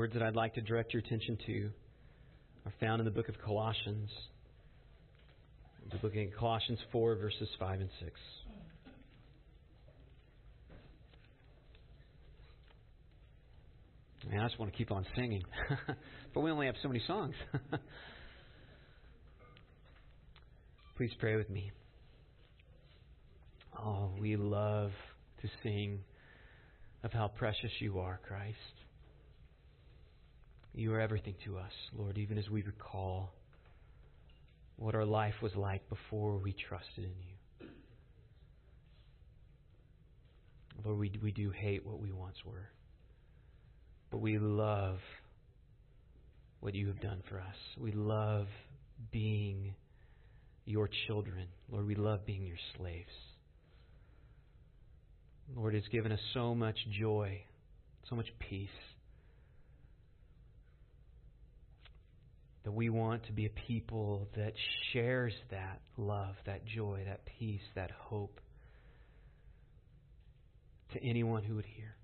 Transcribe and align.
words 0.00 0.14
that 0.14 0.22
I'd 0.22 0.34
like 0.34 0.54
to 0.54 0.62
direct 0.62 0.94
your 0.94 1.02
attention 1.02 1.36
to 1.44 1.68
are 2.64 2.72
found 2.80 3.00
in 3.00 3.04
the 3.04 3.10
book 3.10 3.28
of 3.28 3.34
Colossians. 3.44 4.08
We're 5.92 5.98
looking 6.02 6.28
at 6.28 6.34
Colossians 6.38 6.78
4, 6.90 7.16
verses 7.16 7.46
5 7.58 7.80
and 7.80 7.90
6. 8.02 8.12
Man, 14.30 14.40
I 14.40 14.48
just 14.48 14.58
want 14.58 14.72
to 14.72 14.78
keep 14.78 14.90
on 14.90 15.04
singing. 15.14 15.42
but 16.32 16.40
we 16.40 16.50
only 16.50 16.64
have 16.64 16.76
so 16.82 16.88
many 16.88 17.02
songs. 17.06 17.34
Please 20.96 21.10
pray 21.18 21.36
with 21.36 21.50
me. 21.50 21.72
Oh, 23.78 24.12
we 24.18 24.36
love 24.36 24.92
to 25.42 25.48
sing 25.62 25.98
of 27.04 27.12
how 27.12 27.28
precious 27.28 27.70
you 27.80 27.98
are, 27.98 28.18
Christ. 28.26 28.56
You 30.74 30.94
are 30.94 31.00
everything 31.00 31.34
to 31.44 31.58
us, 31.58 31.72
Lord, 31.96 32.16
even 32.16 32.38
as 32.38 32.48
we 32.48 32.62
recall 32.62 33.32
what 34.76 34.94
our 34.94 35.04
life 35.04 35.34
was 35.42 35.54
like 35.56 35.88
before 35.88 36.38
we 36.38 36.54
trusted 36.68 37.04
in 37.04 37.10
you. 37.10 37.66
Lord, 40.84 40.98
we, 40.98 41.12
we 41.22 41.32
do 41.32 41.50
hate 41.50 41.84
what 41.84 42.00
we 42.00 42.10
once 42.12 42.36
were. 42.44 42.68
But 44.10 44.18
we 44.18 44.38
love 44.38 44.98
what 46.60 46.74
you 46.74 46.86
have 46.88 47.00
done 47.00 47.22
for 47.28 47.38
us. 47.38 47.56
We 47.78 47.92
love 47.92 48.46
being 49.12 49.74
your 50.64 50.88
children. 51.06 51.46
Lord, 51.70 51.86
we 51.86 51.94
love 51.94 52.24
being 52.24 52.46
your 52.46 52.58
slaves. 52.76 53.10
Lord, 55.54 55.74
it's 55.74 55.88
given 55.88 56.12
us 56.12 56.20
so 56.32 56.54
much 56.54 56.76
joy, 56.98 57.42
so 58.08 58.16
much 58.16 58.28
peace. 58.38 58.68
We 62.72 62.88
want 62.88 63.24
to 63.26 63.32
be 63.32 63.46
a 63.46 63.50
people 63.50 64.28
that 64.36 64.52
shares 64.92 65.32
that 65.50 65.80
love, 65.96 66.34
that 66.46 66.64
joy, 66.64 67.02
that 67.06 67.20
peace, 67.38 67.62
that 67.74 67.90
hope 67.90 68.40
to 70.92 71.02
anyone 71.02 71.42
who 71.42 71.56
would 71.56 71.66
hear. 71.66 71.94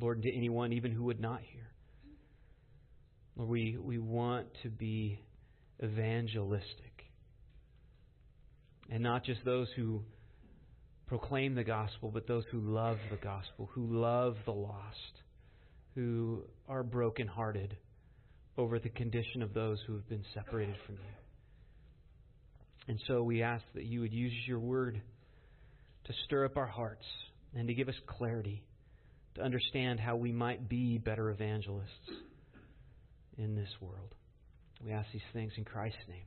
Lord, 0.00 0.22
to 0.22 0.36
anyone 0.36 0.72
even 0.72 0.92
who 0.92 1.04
would 1.04 1.20
not 1.20 1.40
hear. 1.40 1.68
Lord, 3.36 3.50
we, 3.50 3.76
we 3.80 3.98
want 3.98 4.46
to 4.62 4.68
be 4.68 5.20
evangelistic. 5.82 7.04
And 8.90 9.02
not 9.02 9.24
just 9.24 9.44
those 9.44 9.68
who 9.76 10.02
proclaim 11.06 11.54
the 11.54 11.64
gospel, 11.64 12.10
but 12.12 12.26
those 12.26 12.44
who 12.50 12.60
love 12.60 12.98
the 13.10 13.16
gospel, 13.16 13.68
who 13.72 13.86
love 13.86 14.36
the 14.44 14.52
lost, 14.52 15.22
who 15.94 16.42
are 16.68 16.82
brokenhearted 16.82 17.76
over 18.58 18.78
the 18.78 18.88
condition 18.88 19.42
of 19.42 19.54
those 19.54 19.78
who 19.86 19.94
have 19.94 20.08
been 20.08 20.24
separated 20.34 20.74
from 20.84 20.96
you. 20.96 21.00
And 22.88 22.98
so 23.06 23.22
we 23.22 23.42
ask 23.42 23.64
that 23.74 23.84
you 23.84 24.00
would 24.00 24.12
use 24.12 24.32
your 24.46 24.58
word 24.58 25.00
to 26.04 26.12
stir 26.24 26.44
up 26.44 26.56
our 26.56 26.66
hearts 26.66 27.04
and 27.54 27.68
to 27.68 27.74
give 27.74 27.88
us 27.88 27.94
clarity 28.06 28.64
to 29.36 29.42
understand 29.42 30.00
how 30.00 30.16
we 30.16 30.32
might 30.32 30.68
be 30.68 30.98
better 30.98 31.30
evangelists 31.30 32.10
in 33.36 33.54
this 33.54 33.68
world. 33.80 34.14
We 34.84 34.92
ask 34.92 35.06
these 35.12 35.22
things 35.32 35.52
in 35.56 35.64
Christ's 35.64 35.98
name. 36.08 36.26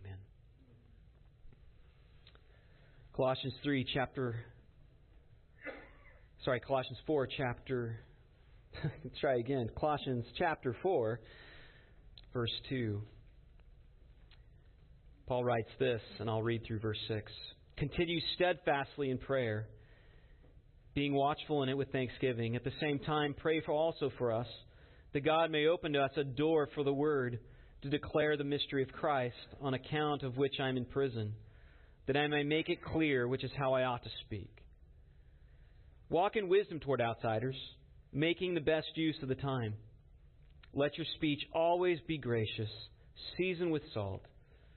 Amen. 0.00 0.16
Colossians 3.14 3.54
3, 3.62 3.86
chapter. 3.92 4.36
Sorry, 6.44 6.60
Colossians 6.60 6.98
4, 7.06 7.28
chapter. 7.36 7.98
Let's 8.82 9.18
try 9.20 9.38
again. 9.38 9.70
Colossians 9.78 10.24
chapter 10.38 10.76
4, 10.82 11.20
verse 12.32 12.50
2. 12.68 13.00
Paul 15.26 15.44
writes 15.44 15.70
this, 15.78 16.00
and 16.20 16.30
I'll 16.30 16.42
read 16.42 16.62
through 16.66 16.80
verse 16.80 16.98
6. 17.08 17.32
Continue 17.76 18.20
steadfastly 18.34 19.10
in 19.10 19.18
prayer 19.18 19.66
being 20.96 21.12
watchful 21.12 21.62
in 21.62 21.68
it 21.68 21.76
with 21.76 21.92
thanksgiving. 21.92 22.56
At 22.56 22.64
the 22.64 22.72
same 22.80 22.98
time, 22.98 23.34
pray 23.36 23.60
for 23.60 23.72
also 23.72 24.10
for 24.16 24.32
us, 24.32 24.46
that 25.12 25.26
God 25.26 25.50
may 25.50 25.66
open 25.66 25.92
to 25.92 26.00
us 26.00 26.12
a 26.16 26.24
door 26.24 26.70
for 26.74 26.84
the 26.84 26.92
word 26.92 27.38
to 27.82 27.90
declare 27.90 28.38
the 28.38 28.44
mystery 28.44 28.82
of 28.82 28.90
Christ, 28.92 29.36
on 29.60 29.74
account 29.74 30.22
of 30.22 30.38
which 30.38 30.54
I 30.58 30.70
am 30.70 30.78
in 30.78 30.86
prison, 30.86 31.34
that 32.06 32.16
I 32.16 32.26
may 32.28 32.44
make 32.44 32.70
it 32.70 32.82
clear 32.82 33.28
which 33.28 33.44
is 33.44 33.50
how 33.58 33.74
I 33.74 33.84
ought 33.84 34.04
to 34.04 34.10
speak. 34.24 34.50
Walk 36.08 36.34
in 36.34 36.48
wisdom 36.48 36.80
toward 36.80 37.02
outsiders, 37.02 37.56
making 38.16 38.54
the 38.54 38.60
best 38.60 38.88
use 38.94 39.16
of 39.22 39.28
the 39.28 39.34
time. 39.34 39.74
Let 40.72 40.96
your 40.96 41.06
speech 41.16 41.40
always 41.52 41.98
be 42.08 42.16
gracious, 42.16 42.70
seasoned 43.36 43.70
with 43.70 43.82
salt, 43.92 44.22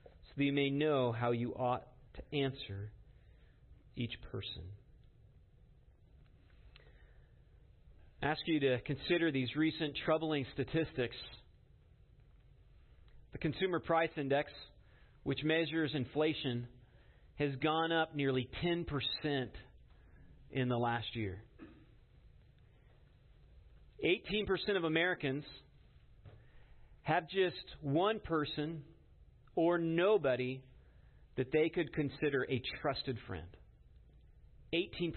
so 0.03 0.33
that 0.35 0.43
you 0.43 0.51
may 0.51 0.69
know 0.69 1.13
how 1.13 1.31
you 1.31 1.53
ought 1.53 1.87
to 2.15 2.37
answer 2.37 2.91
each 3.95 4.11
person. 4.29 4.63
I 8.21 8.27
ask 8.27 8.41
you 8.45 8.59
to 8.59 8.79
consider 8.81 9.31
these 9.31 9.55
recent 9.55 9.95
troubling 10.03 10.45
statistics. 10.53 11.15
The 13.31 13.37
Consumer 13.37 13.79
Price 13.79 14.09
Index, 14.17 14.51
which 15.23 15.45
measures 15.45 15.91
inflation, 15.93 16.67
has 17.37 17.55
gone 17.63 17.93
up 17.93 18.13
nearly 18.13 18.49
10% 18.61 18.85
in 20.51 20.67
the 20.67 20.77
last 20.77 21.15
year. 21.15 21.41
18% 24.03 24.77
of 24.77 24.83
Americans 24.83 25.43
have 27.03 27.27
just 27.29 27.55
one 27.81 28.19
person 28.19 28.83
or 29.55 29.77
nobody 29.77 30.61
that 31.35 31.51
they 31.51 31.69
could 31.69 31.93
consider 31.93 32.45
a 32.49 32.61
trusted 32.81 33.17
friend. 33.27 33.47
18%. 34.73 35.13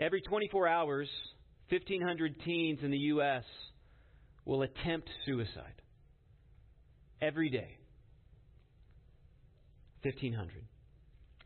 Every 0.00 0.20
24 0.20 0.68
hours, 0.68 1.08
1,500 1.70 2.40
teens 2.44 2.80
in 2.82 2.90
the 2.90 2.98
U.S. 2.98 3.44
will 4.44 4.62
attempt 4.62 5.08
suicide. 5.26 5.82
Every 7.20 7.50
day. 7.50 7.78
1,500. 10.02 10.64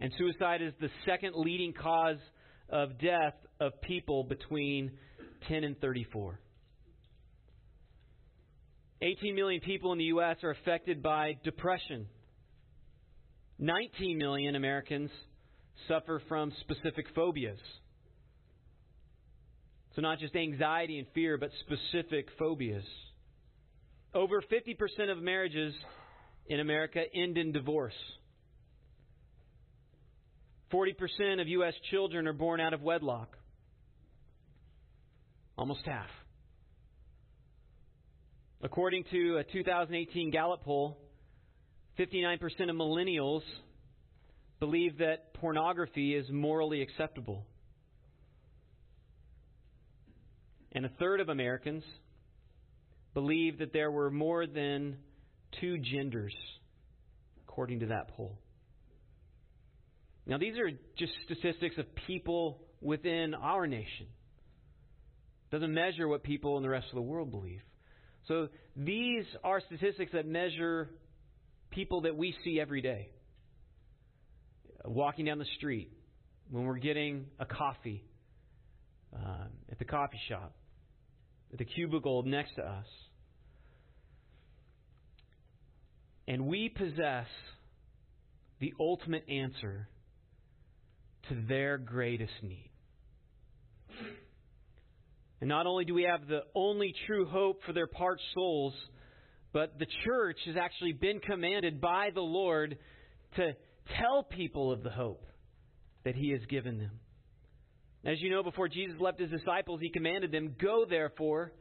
And 0.00 0.12
suicide 0.18 0.62
is 0.62 0.72
the 0.80 0.90
second 1.06 1.34
leading 1.34 1.72
cause 1.72 2.18
of 2.72 2.98
death 2.98 3.34
of 3.60 3.80
people 3.82 4.24
between 4.24 4.90
10 5.48 5.62
and 5.62 5.80
34. 5.80 6.40
18 9.02 9.34
million 9.34 9.60
people 9.60 9.92
in 9.92 9.98
the 9.98 10.04
U.S. 10.04 10.36
are 10.42 10.50
affected 10.50 11.02
by 11.02 11.36
depression. 11.44 12.06
19 13.58 14.16
million 14.16 14.56
Americans 14.56 15.10
suffer 15.86 16.22
from 16.28 16.52
specific 16.60 17.06
phobias. 17.14 17.58
So, 19.94 20.02
not 20.02 20.18
just 20.18 20.34
anxiety 20.34 20.98
and 20.98 21.06
fear, 21.14 21.36
but 21.36 21.50
specific 21.60 22.28
phobias. 22.38 22.84
Over 24.14 24.40
50% 24.40 25.10
of 25.10 25.22
marriages 25.22 25.74
in 26.46 26.60
America 26.60 27.02
end 27.14 27.36
in 27.36 27.52
divorce. 27.52 27.94
40% 30.72 31.40
of 31.40 31.48
U.S. 31.48 31.74
children 31.90 32.26
are 32.26 32.32
born 32.32 32.60
out 32.60 32.72
of 32.72 32.82
wedlock. 32.82 33.36
Almost 35.58 35.84
half. 35.84 36.08
According 38.62 39.04
to 39.10 39.38
a 39.38 39.44
2018 39.44 40.30
Gallup 40.30 40.62
poll, 40.62 40.96
59% 41.98 42.40
of 42.70 42.76
millennials 42.76 43.42
believe 44.60 44.98
that 44.98 45.34
pornography 45.34 46.14
is 46.14 46.26
morally 46.30 46.80
acceptable. 46.80 47.44
And 50.72 50.86
a 50.86 50.90
third 51.00 51.20
of 51.20 51.28
Americans 51.28 51.84
believe 53.12 53.58
that 53.58 53.72
there 53.72 53.90
were 53.90 54.10
more 54.10 54.46
than 54.46 54.96
two 55.60 55.78
genders, 55.78 56.34
according 57.46 57.80
to 57.80 57.86
that 57.86 58.08
poll. 58.16 58.38
Now, 60.26 60.38
these 60.38 60.56
are 60.58 60.70
just 60.96 61.12
statistics 61.24 61.76
of 61.78 61.86
people 62.06 62.60
within 62.80 63.34
our 63.34 63.66
nation. 63.66 64.06
Doesn't 65.50 65.74
measure 65.74 66.06
what 66.08 66.22
people 66.22 66.56
in 66.56 66.62
the 66.62 66.68
rest 66.68 66.86
of 66.90 66.94
the 66.94 67.02
world 67.02 67.30
believe. 67.30 67.60
So 68.28 68.48
these 68.76 69.24
are 69.42 69.60
statistics 69.60 70.12
that 70.12 70.26
measure 70.26 70.88
people 71.70 72.02
that 72.02 72.16
we 72.16 72.34
see 72.44 72.60
every 72.60 72.80
day. 72.80 73.10
Walking 74.84 75.26
down 75.26 75.38
the 75.38 75.46
street, 75.56 75.90
when 76.50 76.64
we're 76.64 76.78
getting 76.78 77.26
a 77.38 77.46
coffee 77.46 78.04
uh, 79.14 79.44
at 79.70 79.78
the 79.78 79.84
coffee 79.84 80.20
shop, 80.28 80.54
at 81.52 81.58
the 81.58 81.64
cubicle 81.64 82.22
next 82.22 82.54
to 82.56 82.62
us. 82.62 82.86
And 86.26 86.46
we 86.46 86.68
possess 86.68 87.26
the 88.60 88.72
ultimate 88.78 89.24
answer 89.28 89.88
to 91.28 91.36
their 91.48 91.78
greatest 91.78 92.32
need. 92.42 92.70
And 95.40 95.48
not 95.48 95.66
only 95.66 95.84
do 95.84 95.92
we 95.92 96.04
have 96.04 96.28
the 96.28 96.42
only 96.54 96.94
true 97.06 97.26
hope 97.26 97.62
for 97.66 97.72
their 97.72 97.88
parched 97.88 98.22
souls, 98.32 98.74
but 99.52 99.78
the 99.78 99.88
church 100.04 100.38
has 100.46 100.56
actually 100.56 100.92
been 100.92 101.18
commanded 101.18 101.80
by 101.80 102.10
the 102.14 102.20
Lord 102.20 102.78
to 103.36 103.56
tell 103.98 104.22
people 104.22 104.70
of 104.70 104.82
the 104.82 104.90
hope 104.90 105.26
that 106.04 106.14
He 106.14 106.30
has 106.30 106.40
given 106.48 106.78
them. 106.78 106.92
As 108.04 108.20
you 108.20 108.30
know, 108.30 108.42
before 108.42 108.68
Jesus 108.68 109.00
left 109.00 109.20
His 109.20 109.30
disciples, 109.30 109.80
He 109.80 109.90
commanded 109.90 110.32
them, 110.32 110.54
Go 110.60 110.84
therefore 110.88 111.52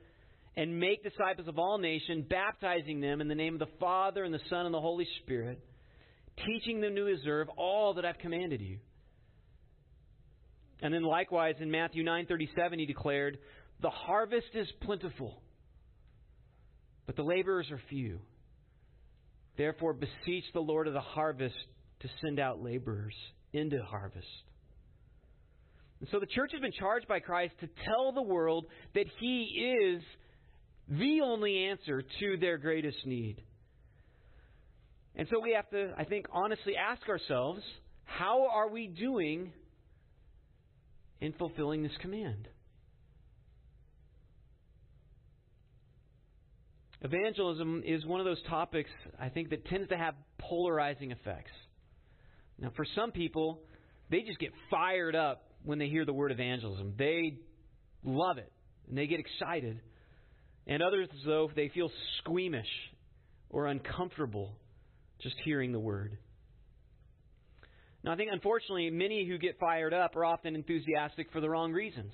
and 0.56 0.80
make 0.80 1.04
disciples 1.04 1.48
of 1.48 1.58
all 1.58 1.78
nations, 1.78 2.26
baptizing 2.30 3.00
them 3.00 3.22
in 3.22 3.28
the 3.28 3.36
name 3.36 3.54
of 3.54 3.60
the 3.60 3.78
Father 3.80 4.24
and 4.24 4.34
the 4.34 4.40
Son 4.50 4.66
and 4.66 4.74
the 4.74 4.82
Holy 4.82 5.08
Spirit, 5.24 5.60
teaching 6.46 6.82
them 6.82 6.96
to 6.96 7.08
observe 7.08 7.48
all 7.58 7.94
that 7.96 8.06
I've 8.06 8.18
commanded 8.20 8.62
you. 8.62 8.78
And 10.82 10.94
then 10.94 11.04
likewise 11.04 11.56
in 11.60 11.70
Matthew 11.70 12.04
9:37 12.04 12.80
he 12.80 12.86
declared, 12.86 13.40
"The 13.80 13.90
harvest 13.90 14.56
is 14.56 14.72
plentiful, 14.82 15.42
but 17.06 17.16
the 17.16 17.24
laborers 17.24 17.70
are 17.72 17.78
few. 17.90 18.22
Therefore 19.58 19.94
beseech 19.94 20.52
the 20.54 20.62
Lord 20.62 20.88
of 20.88 20.94
the 20.94 21.02
harvest 21.02 21.68
to 22.00 22.10
send 22.22 22.40
out 22.40 22.62
laborers 22.62 23.16
into 23.54 23.84
harvest." 23.84 24.44
And 26.00 26.10
so 26.10 26.20
the 26.20 26.26
church 26.26 26.52
has 26.54 26.62
been 26.62 26.72
charged 26.72 27.08
by 27.08 27.20
Christ 27.20 27.54
to 27.60 27.68
tell 27.86 28.12
the 28.12 28.24
world 28.24 28.66
that 28.94 29.08
he 29.20 29.44
is 29.44 30.04
the 30.88 31.22
only 31.22 31.66
answer 31.66 32.02
to 32.02 32.38
their 32.38 32.58
greatest 32.58 33.06
need. 33.06 33.44
And 35.16 35.28
so 35.30 35.40
we 35.40 35.52
have 35.52 35.70
to, 35.70 35.94
I 35.96 36.06
think, 36.06 36.26
honestly 36.32 36.76
ask 36.76 37.08
ourselves 37.08 37.62
how 38.06 38.48
are 38.48 38.70
we 38.70 38.88
doing 38.88 39.54
in 41.22 41.34
fulfilling 41.34 41.84
this 41.84 41.96
command? 42.02 42.48
Evangelism 47.04 47.82
is 47.86 48.06
one 48.06 48.20
of 48.20 48.26
those 48.26 48.42
topics, 48.48 48.90
I 49.20 49.30
think, 49.30 49.50
that 49.50 49.66
tends 49.66 49.90
to 49.90 49.98
have 49.98 50.14
polarizing 50.38 51.12
effects. 51.12 51.52
Now, 52.60 52.72
for 52.76 52.86
some 52.96 53.12
people, 53.12 53.62
they 54.10 54.22
just 54.22 54.40
get 54.40 54.52
fired 54.70 55.16
up 55.16 55.44
when 55.64 55.80
they 55.80 55.88
hear 55.88 56.06
the 56.06 56.14
word 56.14 56.32
evangelism. 56.32 56.94
They 56.98 57.38
love 58.04 58.38
it 58.38 58.52
and 58.88 58.98
they 58.98 59.08
get 59.08 59.20
excited. 59.20 59.80
And 60.68 60.84
others, 60.84 61.08
though, 61.26 61.50
they 61.56 61.70
feel 61.70 61.90
squeamish 62.20 62.68
or 63.50 63.66
uncomfortable 63.66 64.52
just 65.22 65.36
hearing 65.44 65.72
the 65.72 65.80
word. 65.80 66.18
Now, 68.04 68.14
I 68.14 68.16
think 68.16 68.30
unfortunately, 68.32 68.90
many 68.90 69.28
who 69.28 69.38
get 69.38 69.60
fired 69.60 69.94
up 69.94 70.16
are 70.16 70.26
often 70.26 70.56
enthusiastic 70.56 71.32
for 71.32 71.40
the 71.40 71.50
wrong 71.50 71.72
reasons. 71.72 72.14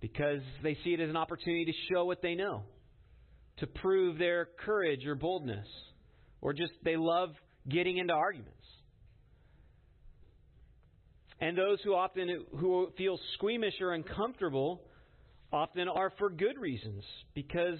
Because 0.00 0.40
they 0.62 0.76
see 0.84 0.94
it 0.94 1.00
as 1.00 1.10
an 1.10 1.16
opportunity 1.16 1.66
to 1.66 1.72
show 1.92 2.04
what 2.04 2.22
they 2.22 2.34
know, 2.34 2.62
to 3.58 3.66
prove 3.66 4.18
their 4.18 4.48
courage 4.64 5.04
or 5.06 5.14
boldness, 5.14 5.66
or 6.40 6.52
just 6.52 6.72
they 6.82 6.96
love 6.96 7.30
getting 7.68 7.98
into 7.98 8.14
arguments. 8.14 8.56
And 11.40 11.58
those 11.58 11.78
who 11.82 11.94
often 11.94 12.44
who 12.56 12.90
feel 12.96 13.18
squeamish 13.34 13.74
or 13.80 13.92
uncomfortable 13.92 14.80
often 15.52 15.88
are 15.88 16.12
for 16.18 16.30
good 16.30 16.56
reasons 16.56 17.02
because 17.34 17.78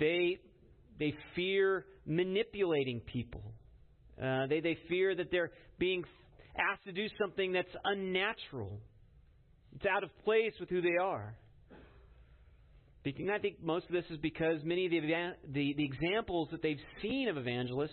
they 0.00 0.38
they 0.98 1.14
fear 1.36 1.84
manipulating 2.06 3.00
people. 3.00 3.42
Uh, 4.22 4.46
they 4.46 4.60
they 4.60 4.78
fear 4.88 5.14
that 5.14 5.30
they're 5.30 5.50
being 5.78 6.04
asked 6.56 6.84
to 6.84 6.92
do 6.92 7.06
something 7.20 7.52
that's 7.52 7.74
unnatural. 7.84 8.78
It's 9.74 9.86
out 9.86 10.04
of 10.04 10.10
place 10.24 10.52
with 10.60 10.68
who 10.68 10.80
they 10.82 10.96
are. 11.00 11.34
And 13.04 13.32
I 13.32 13.38
think 13.38 13.62
most 13.62 13.86
of 13.86 13.92
this 13.92 14.04
is 14.10 14.18
because 14.18 14.62
many 14.62 14.86
of 14.86 14.92
the, 14.92 15.00
the, 15.52 15.74
the 15.76 15.84
examples 15.84 16.48
that 16.52 16.62
they've 16.62 16.78
seen 17.00 17.28
of 17.28 17.36
evangelists 17.36 17.90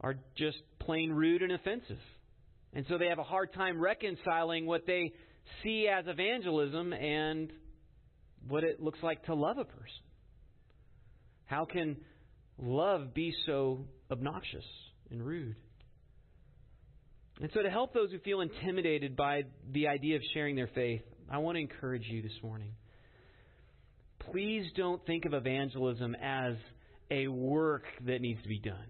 are 0.00 0.14
just 0.36 0.58
plain 0.78 1.10
rude 1.10 1.42
and 1.42 1.52
offensive. 1.52 1.98
And 2.72 2.86
so 2.88 2.98
they 2.98 3.06
have 3.06 3.18
a 3.18 3.24
hard 3.24 3.52
time 3.52 3.80
reconciling 3.80 4.64
what 4.64 4.86
they 4.86 5.12
see 5.64 5.88
as 5.88 6.04
evangelism 6.06 6.92
and 6.92 7.52
what 8.46 8.62
it 8.62 8.80
looks 8.80 9.00
like 9.02 9.24
to 9.24 9.34
love 9.34 9.58
a 9.58 9.64
person. 9.64 10.04
How 11.46 11.64
can 11.64 11.96
love 12.58 13.12
be 13.12 13.34
so 13.44 13.86
obnoxious 14.08 14.64
and 15.10 15.24
rude? 15.24 15.56
And 17.40 17.50
so, 17.54 17.62
to 17.62 17.70
help 17.70 17.94
those 17.94 18.10
who 18.10 18.18
feel 18.18 18.42
intimidated 18.42 19.16
by 19.16 19.44
the 19.72 19.88
idea 19.88 20.16
of 20.16 20.22
sharing 20.34 20.56
their 20.56 20.70
faith, 20.74 21.02
I 21.30 21.38
want 21.38 21.56
to 21.56 21.60
encourage 21.60 22.04
you 22.06 22.22
this 22.22 22.38
morning. 22.42 22.72
Please 24.30 24.66
don't 24.76 25.04
think 25.06 25.24
of 25.24 25.32
evangelism 25.32 26.14
as 26.22 26.54
a 27.10 27.28
work 27.28 27.84
that 28.06 28.20
needs 28.20 28.42
to 28.42 28.48
be 28.48 28.58
done, 28.58 28.86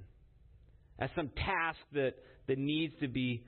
as 0.98 1.10
some 1.14 1.30
task 1.36 1.78
that, 1.92 2.14
that 2.48 2.58
needs 2.58 2.92
to 3.00 3.08
be 3.08 3.44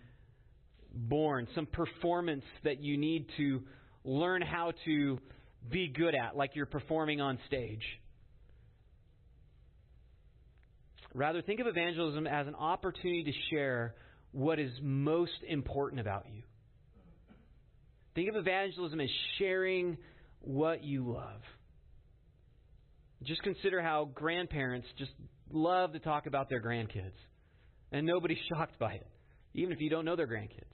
borne, 0.95 1.49
some 1.55 1.67
performance 1.67 2.45
that 2.65 2.81
you 2.81 2.97
need 2.97 3.27
to 3.37 3.63
learn 4.05 4.43
how 4.43 4.73
to 4.85 5.19
be 5.71 5.89
good 5.89 6.15
at, 6.15 6.37
like 6.37 6.51
you're 6.55 6.67
performing 6.67 7.21
on 7.21 7.39
stage. 7.47 7.83
Rather, 11.15 11.43
think 11.43 11.61
of 11.61 11.67
evangelism 11.67 12.27
as 12.27 12.47
an 12.47 12.55
opportunity 12.55 13.25
to 13.25 13.33
share 13.51 13.95
what 14.33 14.59
is 14.59 14.71
most 14.81 15.33
important 15.47 16.01
about 16.01 16.27
you. 16.33 16.43
Think 18.15 18.31
of 18.31 18.37
evangelism 18.37 19.01
as 19.01 19.09
sharing 19.39 19.99
what 20.41 20.83
you 20.83 21.13
love. 21.13 21.41
Just 23.25 23.43
consider 23.43 23.81
how 23.83 24.11
grandparents 24.15 24.87
just 24.99 25.13
love 25.51 25.93
to 25.93 25.99
talk 25.99 26.27
about 26.27 26.49
their 26.49 26.63
grandkids, 26.63 27.13
and 27.93 28.07
nobody's 28.07 28.39
shocked 28.49 28.79
by 28.79 28.95
it, 28.95 29.07
even 29.55 29.73
if 29.73 29.81
you 29.81 29.91
don't 29.91 30.05
know 30.05 30.17
their 30.17 30.27
grandkids. 30.27 30.65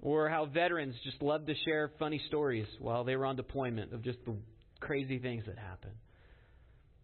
Or 0.00 0.28
how 0.28 0.46
veterans 0.46 0.94
just 1.02 1.22
love 1.22 1.46
to 1.46 1.54
share 1.64 1.90
funny 1.98 2.20
stories 2.28 2.66
while 2.78 3.04
they 3.04 3.16
were 3.16 3.24
on 3.24 3.36
deployment 3.36 3.94
of 3.94 4.02
just 4.02 4.18
the 4.26 4.36
crazy 4.80 5.18
things 5.18 5.44
that 5.46 5.56
happen. 5.56 5.90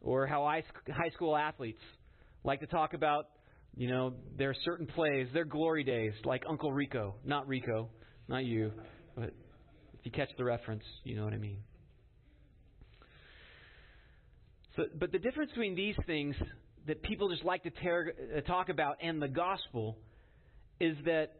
Or 0.02 0.26
how 0.26 0.44
high 0.44 1.10
school 1.14 1.36
athletes 1.36 1.80
like 2.44 2.60
to 2.60 2.66
talk 2.66 2.94
about, 2.94 3.26
you 3.76 3.88
know, 3.88 4.14
their 4.36 4.54
certain 4.64 4.86
plays, 4.86 5.28
their 5.32 5.44
glory 5.44 5.84
days, 5.84 6.12
like 6.24 6.42
Uncle 6.48 6.72
Rico. 6.72 7.14
Not 7.24 7.46
Rico, 7.46 7.88
not 8.28 8.44
you, 8.44 8.72
but 9.14 9.34
if 9.98 10.04
you 10.04 10.10
catch 10.10 10.30
the 10.38 10.44
reference, 10.44 10.84
you 11.04 11.16
know 11.16 11.24
what 11.24 11.32
I 11.32 11.38
mean. 11.38 11.58
So, 14.76 14.84
but 14.98 15.12
the 15.12 15.18
difference 15.18 15.50
between 15.50 15.74
these 15.74 15.96
things 16.06 16.34
that 16.86 17.02
people 17.02 17.28
just 17.28 17.44
like 17.44 17.62
to 17.64 17.70
tear, 17.70 18.14
uh, 18.36 18.40
talk 18.42 18.68
about 18.68 18.96
and 19.02 19.20
the 19.20 19.28
gospel 19.28 19.98
is 20.80 20.96
that 21.04 21.32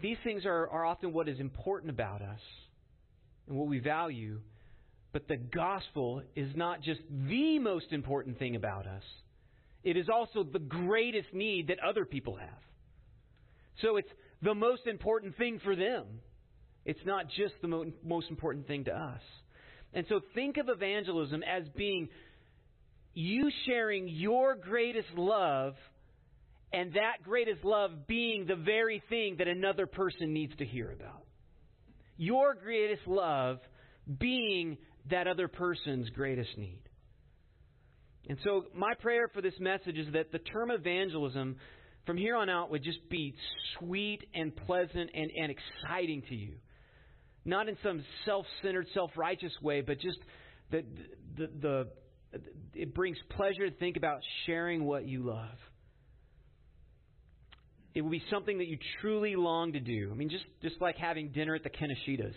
these 0.00 0.16
things 0.24 0.44
are, 0.44 0.68
are 0.68 0.84
often 0.84 1.12
what 1.12 1.28
is 1.28 1.40
important 1.40 1.90
about 1.90 2.22
us 2.22 2.40
and 3.48 3.56
what 3.56 3.66
we 3.66 3.78
value, 3.78 4.40
but 5.16 5.28
the 5.28 5.36
gospel 5.38 6.20
is 6.34 6.54
not 6.54 6.82
just 6.82 7.00
the 7.26 7.58
most 7.58 7.86
important 7.90 8.38
thing 8.38 8.54
about 8.54 8.86
us, 8.86 9.02
it 9.82 9.96
is 9.96 10.10
also 10.10 10.44
the 10.44 10.58
greatest 10.58 11.32
need 11.32 11.68
that 11.68 11.78
other 11.78 12.04
people 12.04 12.36
have. 12.36 12.60
So 13.80 13.96
it's 13.96 14.10
the 14.42 14.54
most 14.54 14.86
important 14.86 15.38
thing 15.38 15.58
for 15.64 15.74
them. 15.74 16.04
It's 16.84 17.00
not 17.06 17.30
just 17.30 17.54
the 17.62 17.68
mo- 17.68 17.92
most 18.04 18.28
important 18.28 18.66
thing 18.66 18.84
to 18.84 18.90
us. 18.94 19.22
And 19.94 20.04
so 20.10 20.20
think 20.34 20.58
of 20.58 20.68
evangelism 20.68 21.42
as 21.42 21.66
being 21.74 22.10
you 23.14 23.50
sharing 23.64 24.08
your 24.08 24.54
greatest 24.54 25.08
love 25.16 25.76
and 26.74 26.92
that 26.92 27.22
greatest 27.24 27.64
love 27.64 28.06
being 28.06 28.44
the 28.44 28.56
very 28.56 29.02
thing 29.08 29.36
that 29.38 29.48
another 29.48 29.86
person 29.86 30.34
needs 30.34 30.54
to 30.56 30.66
hear 30.66 30.92
about. 30.92 31.22
Your 32.18 32.52
greatest 32.52 33.06
love 33.06 33.60
being 34.18 34.76
that 35.10 35.26
other 35.26 35.48
person's 35.48 36.08
greatest 36.10 36.50
need. 36.56 36.80
And 38.28 38.38
so, 38.42 38.64
my 38.74 38.94
prayer 38.94 39.28
for 39.32 39.40
this 39.40 39.54
message 39.60 39.96
is 39.96 40.12
that 40.12 40.32
the 40.32 40.38
term 40.38 40.70
evangelism 40.70 41.56
from 42.06 42.16
here 42.16 42.36
on 42.36 42.50
out 42.50 42.70
would 42.70 42.82
just 42.82 43.08
be 43.08 43.34
sweet 43.78 44.24
and 44.34 44.54
pleasant 44.54 45.10
and, 45.14 45.30
and 45.30 45.52
exciting 45.52 46.22
to 46.28 46.34
you. 46.34 46.54
Not 47.44 47.68
in 47.68 47.76
some 47.82 48.02
self 48.24 48.46
centered, 48.62 48.86
self 48.94 49.12
righteous 49.16 49.52
way, 49.62 49.80
but 49.80 50.00
just 50.00 50.18
that 50.72 50.84
the, 51.36 51.46
the, 51.46 51.86
the, 52.32 52.40
it 52.74 52.94
brings 52.94 53.16
pleasure 53.36 53.70
to 53.70 53.76
think 53.76 53.96
about 53.96 54.20
sharing 54.46 54.84
what 54.84 55.06
you 55.06 55.22
love 55.22 55.58
it 57.96 58.02
will 58.02 58.10
be 58.10 58.22
something 58.30 58.58
that 58.58 58.66
you 58.66 58.76
truly 59.00 59.36
long 59.36 59.72
to 59.72 59.80
do. 59.80 60.10
I 60.12 60.14
mean, 60.14 60.28
just, 60.28 60.44
just 60.60 60.74
like 60.82 60.98
having 60.98 61.30
dinner 61.30 61.54
at 61.54 61.62
the 61.62 61.70
Kanishitas. 61.70 62.34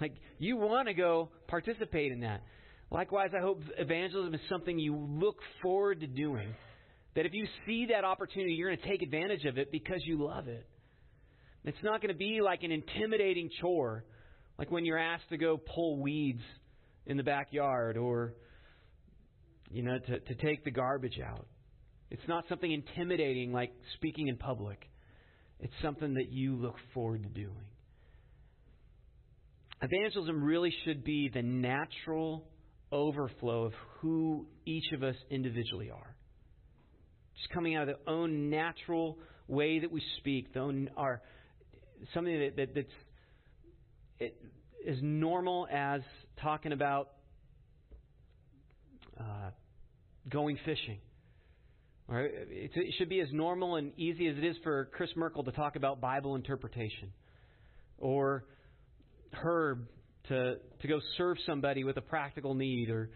Like, 0.00 0.14
you 0.38 0.56
want 0.56 0.88
to 0.88 0.94
go 0.94 1.30
participate 1.48 2.12
in 2.12 2.20
that. 2.20 2.42
Likewise, 2.90 3.30
I 3.36 3.40
hope 3.40 3.62
evangelism 3.78 4.34
is 4.34 4.40
something 4.48 4.78
you 4.78 4.96
look 4.96 5.36
forward 5.62 6.00
to 6.00 6.06
doing. 6.06 6.54
That 7.14 7.26
if 7.26 7.34
you 7.34 7.46
see 7.66 7.86
that 7.92 8.04
opportunity, 8.04 8.54
you're 8.54 8.68
going 8.68 8.80
to 8.80 8.88
take 8.88 9.02
advantage 9.02 9.44
of 9.44 9.58
it 9.58 9.70
because 9.70 10.00
you 10.04 10.24
love 10.24 10.48
it. 10.48 10.66
It's 11.64 11.82
not 11.82 12.00
going 12.00 12.12
to 12.12 12.18
be 12.18 12.40
like 12.40 12.62
an 12.62 12.72
intimidating 12.72 13.50
chore 13.60 14.04
Like 14.58 14.70
when 14.70 14.84
you're 14.84 14.98
asked 14.98 15.28
to 15.30 15.36
go 15.36 15.58
pull 15.58 16.00
weeds 16.00 16.42
in 17.06 17.16
the 17.16 17.22
backyard 17.22 17.96
or 17.96 18.34
you 19.70 19.82
know 19.82 19.98
to, 19.98 20.20
to 20.20 20.34
take 20.36 20.64
the 20.64 20.70
garbage 20.70 21.18
out. 21.24 21.46
It's 22.10 22.26
not 22.26 22.44
something 22.48 22.70
intimidating 22.70 23.52
like 23.52 23.72
speaking 23.94 24.28
in 24.28 24.36
public. 24.36 24.88
It's 25.60 25.72
something 25.82 26.14
that 26.14 26.30
you 26.30 26.56
look 26.56 26.76
forward 26.94 27.22
to 27.22 27.28
doing. 27.28 27.66
Evangelism 29.82 30.42
really 30.44 30.74
should 30.84 31.04
be 31.04 31.30
the 31.32 31.42
natural 31.42 32.44
overflow 32.92 33.64
of 33.64 33.72
who 34.00 34.46
each 34.66 34.92
of 34.92 35.02
us 35.02 35.14
individually 35.30 35.90
are. 35.90 36.14
Just 37.36 37.50
coming 37.50 37.76
out 37.76 37.88
of 37.88 37.96
the 37.96 38.10
own 38.10 38.50
natural 38.50 39.18
way 39.48 39.78
that 39.78 39.90
we 39.90 40.02
speak, 40.18 40.52
the 40.52 40.60
own, 40.60 40.90
our 40.96 41.22
something 42.12 42.38
that, 42.38 42.56
that 42.56 42.74
that's 42.74 42.88
it, 44.18 44.36
as 44.86 44.96
normal 45.00 45.66
as 45.70 46.02
talking 46.42 46.72
about 46.72 47.10
uh, 49.18 49.50
going 50.28 50.58
fishing. 50.64 50.98
Right? 52.06 52.30
It 52.34 52.94
should 52.98 53.08
be 53.08 53.20
as 53.20 53.28
normal 53.32 53.76
and 53.76 53.92
easy 53.96 54.26
as 54.26 54.36
it 54.36 54.44
is 54.44 54.56
for 54.62 54.90
Chris 54.92 55.10
Merkel 55.16 55.44
to 55.44 55.52
talk 55.52 55.76
about 55.76 56.00
Bible 56.00 56.34
interpretation, 56.34 57.12
or 57.98 58.44
Herb 59.32 59.86
to 60.28 60.56
to 60.80 60.88
go 60.88 61.00
serve 61.16 61.36
somebody 61.46 61.84
with 61.84 61.96
a 61.96 62.02
practical 62.02 62.54
need, 62.54 62.90
or 62.90 63.10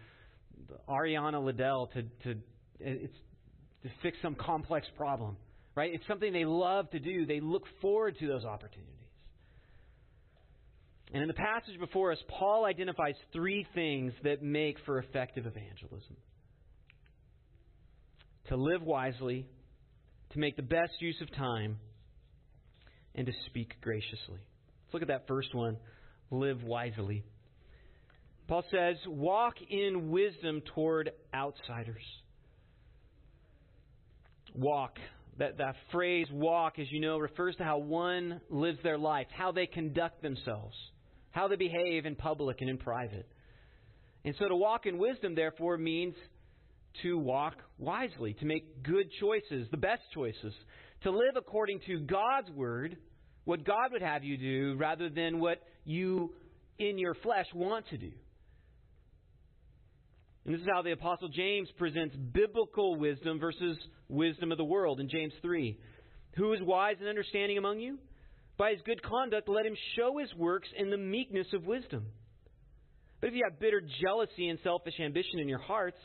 Ariana 0.89 1.43
Liddell 1.43 1.89
to 1.93 2.03
to 2.23 2.39
it's 2.79 3.13
to 3.83 3.89
fix 4.01 4.17
some 4.21 4.35
complex 4.35 4.87
problem. 4.97 5.37
Right? 5.75 5.93
It's 5.93 6.07
something 6.07 6.31
they 6.31 6.45
love 6.45 6.89
to 6.91 6.99
do. 6.99 7.25
They 7.25 7.41
look 7.41 7.63
forward 7.81 8.17
to 8.19 8.27
those 8.27 8.45
opportunities. 8.45 8.93
And 11.13 11.21
in 11.21 11.27
the 11.27 11.33
passage 11.33 11.79
before 11.79 12.11
us, 12.11 12.17
Paul 12.39 12.65
identifies 12.65 13.15
three 13.31 13.67
things 13.75 14.13
that 14.23 14.41
make 14.41 14.77
for 14.85 14.99
effective 14.99 15.45
evangelism 15.45 16.15
to 18.47 18.55
live 18.55 18.83
wisely, 18.83 19.47
to 20.31 20.39
make 20.39 20.55
the 20.55 20.61
best 20.61 20.93
use 20.99 21.15
of 21.21 21.33
time, 21.35 21.77
and 23.15 23.25
to 23.25 23.33
speak 23.47 23.73
graciously. 23.81 24.39
Let's 24.85 24.93
look 24.93 25.01
at 25.01 25.07
that 25.07 25.27
first 25.27 25.53
one 25.53 25.77
live 26.31 26.63
wisely. 26.63 27.23
Paul 28.47 28.63
says, 28.69 28.97
walk 29.07 29.55
in 29.69 30.09
wisdom 30.11 30.61
toward 30.73 31.11
outsiders. 31.33 32.03
Walk. 34.53 34.97
That, 35.37 35.57
that 35.57 35.75
phrase 35.91 36.27
walk, 36.31 36.79
as 36.79 36.89
you 36.91 37.01
know, 37.01 37.17
refers 37.17 37.55
to 37.57 37.63
how 37.63 37.79
one 37.79 38.39
lives 38.49 38.79
their 38.83 38.97
life, 38.97 39.27
how 39.35 39.51
they 39.51 39.65
conduct 39.65 40.21
themselves, 40.21 40.75
how 41.31 41.49
they 41.49 41.57
behave 41.57 42.05
in 42.05 42.15
public 42.15 42.61
and 42.61 42.69
in 42.69 42.77
private. 42.77 43.27
And 44.23 44.33
so 44.39 44.47
to 44.47 44.55
walk 44.55 44.85
in 44.85 44.97
wisdom, 44.97 45.35
therefore, 45.35 45.77
means 45.77 46.15
to 47.01 47.17
walk 47.17 47.55
wisely, 47.77 48.33
to 48.35 48.45
make 48.45 48.81
good 48.81 49.07
choices, 49.19 49.67
the 49.71 49.77
best 49.77 50.03
choices, 50.13 50.53
to 51.03 51.11
live 51.11 51.35
according 51.35 51.81
to 51.87 51.99
God's 51.99 52.49
word, 52.51 52.95
what 53.45 53.63
God 53.63 53.91
would 53.91 54.01
have 54.01 54.23
you 54.23 54.37
do, 54.37 54.75
rather 54.77 55.09
than 55.09 55.39
what 55.39 55.61
you 55.85 56.33
in 56.77 56.97
your 56.97 57.15
flesh 57.15 57.47
want 57.53 57.87
to 57.89 57.97
do. 57.97 58.11
And 60.45 60.53
this 60.53 60.61
is 60.61 60.67
how 60.71 60.83
the 60.83 60.91
Apostle 60.91 61.29
James 61.29 61.69
presents 61.77 62.15
biblical 62.15 62.95
wisdom 62.97 63.39
versus 63.39 63.77
wisdom 64.09 64.51
of 64.51 64.57
the 64.57 64.63
world 64.63 64.99
in 64.99 65.09
James 65.09 65.33
3. 65.41 65.77
Who 66.35 66.53
is 66.53 66.59
wise 66.61 66.97
and 66.99 67.09
understanding 67.09 67.57
among 67.57 67.79
you? 67.79 67.97
By 68.57 68.71
his 68.71 68.81
good 68.85 69.01
conduct, 69.01 69.49
let 69.49 69.65
him 69.65 69.75
show 69.95 70.17
his 70.19 70.33
works 70.35 70.67
in 70.77 70.89
the 70.89 70.97
meekness 70.97 71.47
of 71.53 71.65
wisdom. 71.65 72.05
But 73.21 73.29
if 73.29 73.33
you 73.35 73.41
have 73.49 73.59
bitter 73.59 73.81
jealousy 74.01 74.49
and 74.49 74.59
selfish 74.63 74.93
ambition 74.99 75.39
in 75.39 75.49
your 75.49 75.59
hearts, 75.59 75.97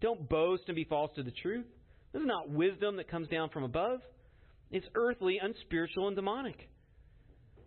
don't 0.00 0.28
boast 0.28 0.64
and 0.66 0.74
be 0.74 0.84
false 0.84 1.10
to 1.16 1.22
the 1.22 1.32
truth. 1.42 1.66
This 2.12 2.20
is 2.20 2.26
not 2.26 2.50
wisdom 2.50 2.96
that 2.96 3.10
comes 3.10 3.28
down 3.28 3.50
from 3.50 3.62
above. 3.62 4.00
It's 4.70 4.86
earthly, 4.94 5.38
unspiritual, 5.40 6.08
and 6.08 6.16
demonic. 6.16 6.68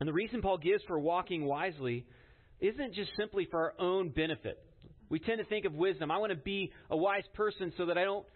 And 0.00 0.08
the 0.08 0.12
reason 0.12 0.40
Paul 0.40 0.58
gives 0.58 0.82
for 0.84 0.98
walking 0.98 1.44
wisely 1.44 2.06
isn't 2.58 2.94
just 2.94 3.10
simply 3.18 3.46
for 3.50 3.60
our 3.60 3.74
own 3.78 4.08
benefit. 4.08 4.58
We 5.10 5.18
tend 5.18 5.38
to 5.38 5.44
think 5.44 5.66
of 5.66 5.74
wisdom. 5.74 6.10
I 6.10 6.18
want 6.18 6.30
to 6.30 6.38
be 6.38 6.72
a 6.90 6.96
wise 6.96 7.24
person 7.34 7.72
so 7.76 7.86
that 7.86 7.98
I 7.98 8.04
don't 8.04 8.26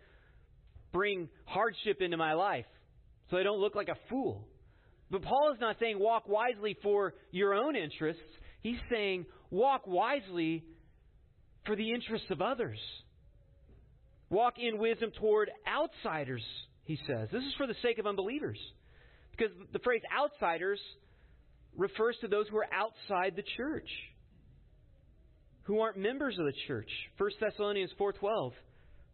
bring 0.92 1.28
hardship 1.46 2.00
into 2.00 2.16
my 2.16 2.34
life, 2.34 2.66
so 3.30 3.36
I 3.36 3.42
don't 3.42 3.60
look 3.60 3.74
like 3.74 3.88
a 3.88 3.96
fool. 4.08 4.46
But 5.10 5.22
Paul 5.22 5.52
is 5.54 5.60
not 5.60 5.76
saying 5.80 5.98
walk 5.98 6.28
wisely 6.28 6.76
for 6.82 7.14
your 7.30 7.54
own 7.54 7.76
interests. 7.76 8.22
He's 8.60 8.78
saying 8.90 9.26
walk 9.50 9.86
wisely 9.86 10.64
for 11.66 11.76
the 11.76 11.92
interests 11.92 12.30
of 12.30 12.42
others. 12.42 12.78
Walk 14.30 14.54
in 14.58 14.78
wisdom 14.78 15.12
toward 15.18 15.50
outsiders, 15.68 16.42
he 16.84 16.98
says. 17.06 17.28
This 17.32 17.42
is 17.42 17.54
for 17.56 17.66
the 17.66 17.74
sake 17.82 17.98
of 17.98 18.06
unbelievers. 18.06 18.58
Because 19.30 19.52
the 19.72 19.78
phrase 19.80 20.02
outsiders 20.16 20.80
refers 21.76 22.16
to 22.20 22.28
those 22.28 22.46
who 22.48 22.58
are 22.58 22.68
outside 22.72 23.36
the 23.36 23.44
church, 23.56 23.88
who 25.62 25.80
aren't 25.80 25.96
members 25.96 26.38
of 26.38 26.46
the 26.46 26.52
church. 26.66 26.90
1 27.16 27.30
Thessalonians 27.40 27.92
4:12. 27.98 28.52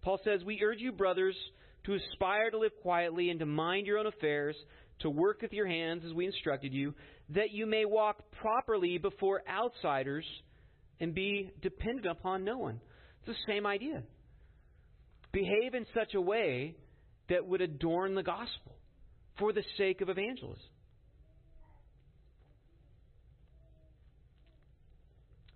Paul 0.03 0.19
says, 0.25 0.45
"We 0.45 0.63
urge 0.63 0.81
you, 0.81 0.93
brothers, 0.93 1.37
to 1.85 1.95
aspire 1.95 2.51
to 2.51 2.59
live 2.59 2.73
quietly 2.81 3.31
and 3.31 3.39
to 3.41 3.47
mind 3.47 3.87
your 3.87 3.99
own 3.99 4.07
affairs, 4.07 4.57
to 5.01 5.11
work 5.11 5.43
with 5.43 5.53
your 5.53 5.67
hands 5.67 6.05
as 6.05 6.13
we 6.13 6.27
instructed 6.27 6.73
you, 6.73 6.95
that 7.31 7.51
you 7.51 7.67
may 7.67 7.85
walk 7.85 8.31
properly 8.33 8.99
before 8.99 9.43
outsiders 9.49 10.27
and 10.99 11.15
be 11.15 11.51
dependent 11.61 12.07
upon 12.07 12.45
no 12.45 12.59
one." 12.59 12.81
It's 13.19 13.39
the 13.39 13.53
same 13.53 13.67
idea 13.67 14.03
behave 15.33 15.75
in 15.75 15.87
such 15.95 16.15
a 16.15 16.21
way 16.21 16.75
that 17.29 17.47
would 17.47 17.61
adorn 17.61 18.15
the 18.15 18.23
gospel 18.23 18.77
for 19.39 19.53
the 19.53 19.63
sake 19.77 20.01
of 20.01 20.09
evangelism. 20.09 20.69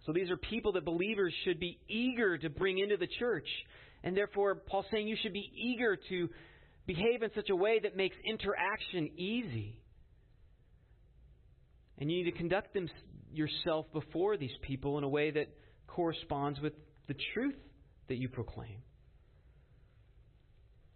So 0.07 0.13
these 0.13 0.31
are 0.31 0.37
people 0.37 0.73
that 0.73 0.85
believers 0.85 1.33
should 1.45 1.59
be 1.59 1.79
eager 1.89 2.37
to 2.39 2.51
bring 2.51 2.79
into 2.79 2.97
the 2.97 3.09
church. 3.19 3.47
And 4.03 4.17
therefore, 4.17 4.55
Paul's 4.55 4.87
saying 4.91 5.09
you 5.09 5.17
should 5.23 5.33
be 5.33 5.51
eager 5.57 5.97
to 6.09 6.29
behave 6.87 7.23
in 7.23 7.31
such 7.35 7.49
a 7.51 7.57
way 7.57 7.81
that 7.81 7.97
makes 7.97 8.17
interaction 8.29 9.11
easy. 9.17 9.79
And 11.99 12.11
you 12.11 12.25
need 12.25 12.31
to 12.31 12.37
conduct 12.37 12.75
them, 12.75 12.89
yourself 13.33 13.87
before 13.93 14.37
these 14.37 14.55
people 14.63 14.99
in 14.99 15.05
a 15.05 15.09
way 15.09 15.31
that 15.31 15.49
corresponds 15.87 16.61
with 16.61 16.73
the 17.09 17.15
truth 17.33 17.57
that 18.09 18.17
you 18.17 18.29
proclaim. 18.29 18.83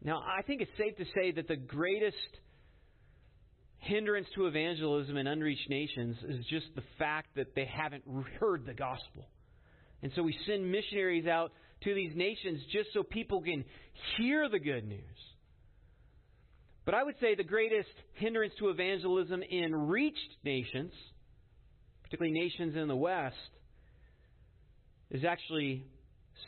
Now, 0.03 0.21
I 0.21 0.43
think 0.43 0.61
it's 0.61 0.71
safe 0.79 0.97
to 0.97 1.05
say 1.15 1.33
that 1.33 1.49
the 1.49 1.57
greatest 1.57 2.17
hindrance 3.79 4.27
to 4.35 4.47
evangelism 4.47 5.17
in 5.17 5.27
unreached 5.27 5.69
nations 5.69 6.17
is 6.29 6.45
just 6.47 6.67
the 6.75 6.83
fact 6.99 7.29
that 7.37 7.55
they 7.55 7.65
haven't 7.65 8.05
heard 8.41 8.67
the 8.67 8.75
gospel. 8.75 9.29
And 10.03 10.13
so 10.15 10.23
we 10.23 10.37
send 10.47 10.71
missionaries 10.71 11.27
out 11.27 11.53
to 11.85 11.95
these 11.95 12.15
nations 12.15 12.61
just 12.73 12.93
so 12.93 13.03
people 13.03 13.41
can 13.41 13.65
hear 14.17 14.49
the 14.49 14.59
good 14.59 14.87
news. 14.87 15.01
But 16.85 16.95
I 16.95 17.03
would 17.03 17.17
say 17.21 17.35
the 17.35 17.45
greatest 17.45 17.89
hindrance 18.15 18.55
to 18.59 18.71
evangelism 18.71 19.43
in 19.43 19.75
reached 19.75 20.37
nations, 20.43 20.93
particularly 22.03 22.39
nations 22.39 22.77
in 22.77 22.89
the 22.89 22.97
West, 22.97 23.37
is 25.11 25.25
actually 25.25 25.85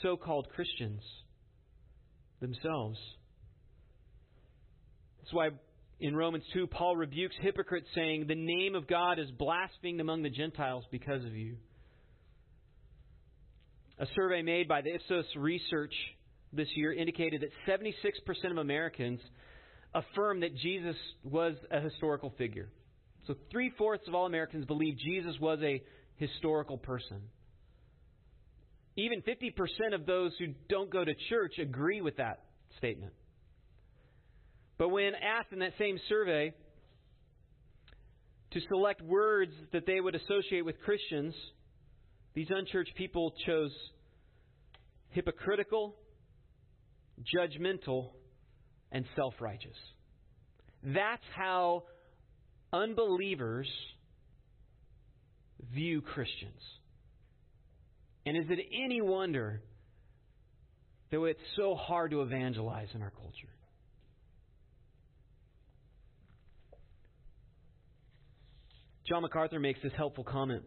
so 0.03 0.17
called 0.17 0.49
Christians 0.55 1.03
themselves. 2.41 2.99
That's 5.19 5.33
why 5.33 5.51
in 6.01 6.17
Romans 6.17 6.45
2, 6.55 6.67
Paul 6.67 6.97
rebukes 6.97 7.37
hypocrites, 7.41 7.87
saying, 7.95 8.27
The 8.27 8.35
name 8.35 8.75
of 8.75 8.87
God 8.87 9.19
is 9.19 9.31
blasphemed 9.33 10.01
among 10.01 10.23
the 10.23 10.31
Gentiles 10.31 10.85
because 10.91 11.25
of 11.25 11.35
you. 11.35 11.57
A 13.99 14.07
survey 14.17 14.41
made 14.41 14.67
by 14.67 14.81
the 14.81 14.95
Ipsos 14.95 15.27
Research 15.37 15.93
this 16.55 16.69
year 16.75 16.93
indicated 16.93 17.43
that 17.43 17.51
76% 17.71 18.51
of 18.51 18.57
Americans 18.57 19.21
affirm 19.95 20.41
that 20.41 20.57
Jesus 20.57 20.97
was 21.23 21.55
a 21.71 21.81
historical 21.81 22.33
figure. 22.39 22.71
So, 23.27 23.35
three 23.53 23.71
fourths 23.77 24.09
of 24.09 24.15
all 24.15 24.25
Americans 24.25 24.65
believe 24.65 24.97
Jesus 24.97 25.35
was 25.39 25.59
a 25.63 25.83
historical 26.17 26.79
person. 26.79 27.21
Even 28.97 29.21
50% 29.23 29.95
of 29.95 30.07
those 30.07 30.33
who 30.39 30.47
don't 30.71 30.91
go 30.91 31.05
to 31.05 31.13
church 31.29 31.59
agree 31.59 32.01
with 32.01 32.17
that 32.17 32.45
statement. 32.79 33.13
But 34.81 34.89
when 34.89 35.13
asked 35.15 35.53
in 35.53 35.59
that 35.59 35.75
same 35.79 36.01
survey 36.09 36.55
to 38.53 38.61
select 38.71 39.03
words 39.03 39.53
that 39.75 39.85
they 39.87 40.01
would 40.01 40.15
associate 40.15 40.65
with 40.65 40.81
Christians, 40.81 41.35
these 42.33 42.47
unchurched 42.49 42.95
people 42.97 43.35
chose 43.45 43.73
hypocritical, 45.11 45.97
judgmental, 47.37 48.13
and 48.91 49.05
self 49.17 49.35
righteous. 49.39 49.77
That's 50.83 51.27
how 51.37 51.83
unbelievers 52.73 53.69
view 55.75 56.01
Christians. 56.01 56.63
And 58.25 58.35
is 58.35 58.47
it 58.49 58.61
any 58.83 59.03
wonder 59.03 59.61
that 61.11 61.23
it's 61.23 61.41
so 61.59 61.75
hard 61.75 62.13
to 62.13 62.23
evangelize 62.23 62.89
in 62.95 63.03
our 63.03 63.11
culture? 63.11 63.51
John 69.11 69.23
MacArthur 69.23 69.59
makes 69.59 69.83
this 69.83 69.93
helpful 69.97 70.23
comment. 70.23 70.63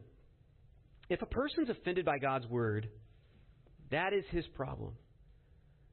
If 1.10 1.22
a 1.22 1.26
person's 1.26 1.70
offended 1.70 2.04
by 2.04 2.18
God's 2.18 2.46
word, 2.46 2.90
that 3.90 4.12
is 4.12 4.26
his 4.32 4.46
problem. 4.54 4.96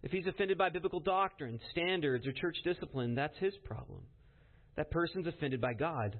If 0.02 0.10
he's 0.10 0.26
offended 0.26 0.58
by 0.58 0.70
biblical 0.70 0.98
doctrine, 0.98 1.60
standards, 1.70 2.26
or 2.26 2.32
church 2.32 2.56
discipline, 2.64 3.14
that's 3.14 3.38
his 3.38 3.54
problem. 3.64 4.00
That 4.76 4.90
person's 4.90 5.28
offended 5.28 5.60
by 5.60 5.74
God. 5.74 6.18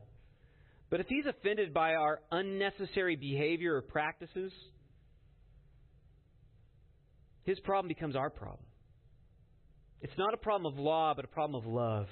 But 0.89 1.01
if 1.01 1.07
he's 1.09 1.27
offended 1.27 1.75
by 1.75 1.95
our 1.95 2.21
unnecessary 2.31 3.17
behavior 3.17 3.75
or 3.75 3.83
practices, 3.83 4.53
his 7.43 7.59
problem 7.59 7.89
becomes 7.89 8.15
our 8.15 8.31
problem. 8.31 8.67
It's 10.01 10.17
not 10.17 10.33
a 10.33 10.37
problem 10.37 10.73
of 10.73 10.79
law, 10.79 11.13
but 11.13 11.25
a 11.25 11.29
problem 11.29 11.61
of 11.61 11.67
love. 11.67 12.07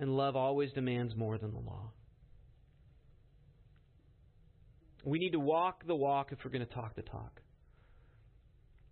And 0.00 0.16
love 0.16 0.36
always 0.36 0.72
demands 0.72 1.14
more 1.14 1.36
than 1.36 1.52
the 1.52 1.58
law. 1.58 1.92
We 5.04 5.18
need 5.18 5.32
to 5.32 5.40
walk 5.40 5.86
the 5.86 5.94
walk 5.94 6.32
if 6.32 6.38
we're 6.44 6.50
going 6.50 6.66
to 6.66 6.74
talk 6.74 6.94
the 6.96 7.02
talk. 7.02 7.40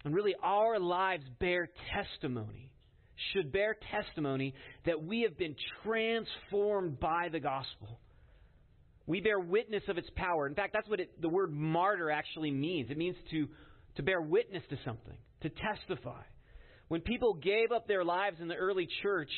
And 0.05 0.15
really, 0.15 0.35
our 0.43 0.79
lives 0.79 1.25
bear 1.41 1.69
testimony, 1.93 2.71
should 3.33 3.51
bear 3.51 3.77
testimony 3.91 4.55
that 4.85 5.03
we 5.03 5.23
have 5.23 5.37
been 5.37 5.57
transformed 5.83 7.01
by 7.01 7.29
the 7.31 7.41
gospel. 7.41 7.99
We 9.07 9.21
bear 9.21 9.39
witness 9.39 9.83
of 9.89 9.99
its 9.99 10.09
power. 10.17 10.47
In 10.47 10.55
fact, 10.55 10.73
that's 10.73 10.89
what 10.89 11.01
it, 11.01 11.21
the 11.21 11.29
word 11.29 11.53
martyr 11.53 12.11
actually 12.11 12.51
means. 12.51 12.91
It 12.91 12.99
means 12.99 13.17
to, 13.31 13.49
to 13.97 14.03
bear 14.03 14.21
witness 14.21 14.63
to 14.71 14.77
something, 14.85 15.17
to 15.43 15.51
testify. 15.51 16.23
When 16.89 17.01
people 17.01 17.35
gave 17.35 17.73
up 17.73 17.89
their 17.89 18.05
lives 18.05 18.39
in 18.41 18.49
the 18.49 18.55
early 18.55 18.89
church, 19.03 19.31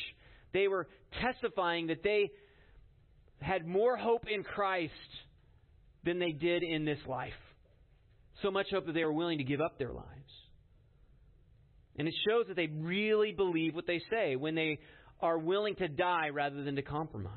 they 0.53 0.67
were 0.67 0.87
testifying 1.21 1.87
that 1.87 2.03
they 2.03 2.31
had 3.41 3.65
more 3.65 3.95
hope 3.95 4.25
in 4.29 4.43
Christ 4.43 4.93
than 6.03 6.19
they 6.19 6.31
did 6.31 6.63
in 6.63 6.85
this 6.85 6.99
life. 7.07 7.33
So 8.41 8.51
much 8.51 8.67
hope 8.71 8.85
that 8.85 8.93
they 8.93 9.03
were 9.03 9.13
willing 9.13 9.39
to 9.39 9.43
give 9.43 9.61
up 9.61 9.77
their 9.77 9.91
lives. 9.91 10.07
And 11.97 12.07
it 12.07 12.13
shows 12.27 12.45
that 12.47 12.55
they 12.55 12.67
really 12.67 13.33
believe 13.33 13.75
what 13.75 13.85
they 13.85 14.01
say 14.09 14.35
when 14.35 14.55
they 14.55 14.79
are 15.19 15.37
willing 15.37 15.75
to 15.75 15.87
die 15.89 16.29
rather 16.29 16.63
than 16.63 16.77
to 16.77 16.81
compromise. 16.81 17.33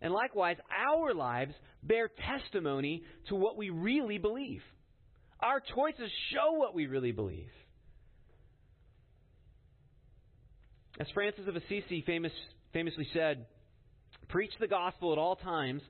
And 0.00 0.12
likewise, 0.12 0.56
our 0.90 1.14
lives 1.14 1.54
bear 1.84 2.08
testimony 2.08 3.04
to 3.28 3.36
what 3.36 3.56
we 3.56 3.70
really 3.70 4.18
believe. 4.18 4.62
Our 5.38 5.60
choices 5.60 6.10
show 6.32 6.52
what 6.58 6.74
we 6.74 6.86
really 6.86 7.12
believe. 7.12 7.50
As 10.98 11.06
Francis 11.14 11.46
of 11.46 11.56
Assisi 11.56 12.02
famous, 12.04 12.32
famously 12.72 13.06
said, 13.12 13.46
preach 14.28 14.52
the 14.60 14.68
gospel 14.68 15.12
at 15.12 15.18
all 15.18 15.36
times, 15.36 15.82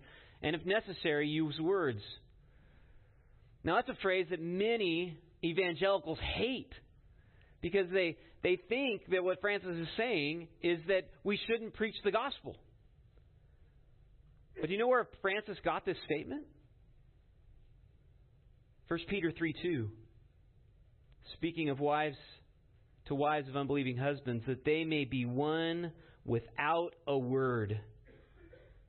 and 0.43 0.57
if 0.57 0.67
necessary, 0.67 1.29
use 1.29 1.59
words. 1.61 2.01
Now, 3.65 3.77
that's 3.77 3.89
a 3.89 4.03
phrase 4.03 4.27
that 4.31 4.41
many 4.41 5.17
evangelicals 5.45 6.19
hate 6.37 6.73
because 7.61 7.87
they, 7.93 8.17
they 8.43 8.59
think 8.69 9.03
that 9.11 9.23
what 9.23 9.41
Francis 9.41 9.77
is 9.77 9.89
saying 9.97 10.49
is 10.63 10.81
that 10.89 11.03
we 11.23 11.39
shouldn't 11.47 11.75
preach 11.75 11.95
the 12.05 12.11
gospel. 12.11 12.57
But 14.61 14.67
do 14.67 14.73
you 14.73 14.79
know 14.79 14.89
where 14.89 15.09
Francis 15.23 15.57
got 15.65 15.87
this 15.87 15.97
statement? 16.05 16.43
1 18.89 19.01
Peter 19.09 19.33
3 19.37 19.55
2. 19.63 19.89
Speaking 21.35 21.71
of 21.71 21.81
wives 21.81 22.17
to 23.07 23.15
wives 23.15 23.49
of 23.49 23.57
unbelieving 23.57 23.97
husbands, 23.97 24.45
that 24.47 24.65
they 24.65 24.85
may 24.85 25.05
be 25.05 25.25
won 25.25 25.93
without 26.25 26.91
a 27.07 27.17
word 27.17 27.81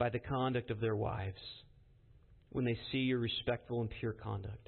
by 0.03 0.09
the 0.09 0.19
conduct 0.19 0.69
of 0.69 0.81
their 0.81 0.97
wives 0.97 1.39
when 2.49 2.65
they 2.65 2.77
see 2.91 2.97
your 2.97 3.19
respectful 3.19 3.79
and 3.79 3.89
pure 4.01 4.11
conduct. 4.11 4.67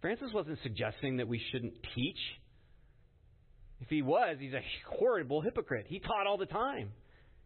Francis 0.00 0.32
wasn't 0.34 0.58
suggesting 0.64 1.18
that 1.18 1.28
we 1.28 1.40
shouldn't 1.52 1.74
teach. 1.94 2.18
If 3.80 3.88
he 3.88 4.02
was, 4.02 4.38
he's 4.40 4.54
a 4.54 4.62
horrible 4.98 5.42
hypocrite. 5.42 5.86
He 5.88 6.00
taught 6.00 6.26
all 6.26 6.38
the 6.38 6.46
time. 6.46 6.90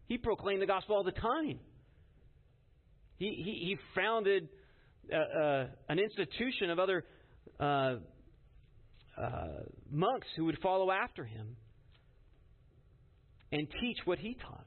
He 0.07 0.17
proclaimed 0.17 0.63
the 0.63 0.65
gospel 0.65 0.95
all 0.95 1.03
the 1.03 1.11
time. 1.11 1.59
He, 3.17 3.27
he, 3.27 3.67
he 3.67 3.77
founded 3.93 4.49
uh, 5.13 5.39
uh, 5.39 5.67
an 5.89 5.99
institution 5.99 6.71
of 6.71 6.79
other 6.79 7.05
uh, 7.59 7.63
uh 9.15 9.47
monks 9.91 10.25
who 10.35 10.45
would 10.45 10.57
follow 10.63 10.89
after 10.89 11.25
him 11.25 11.57
and 13.51 13.67
teach 13.79 13.97
what 14.05 14.17
he 14.17 14.33
taught. 14.33 14.65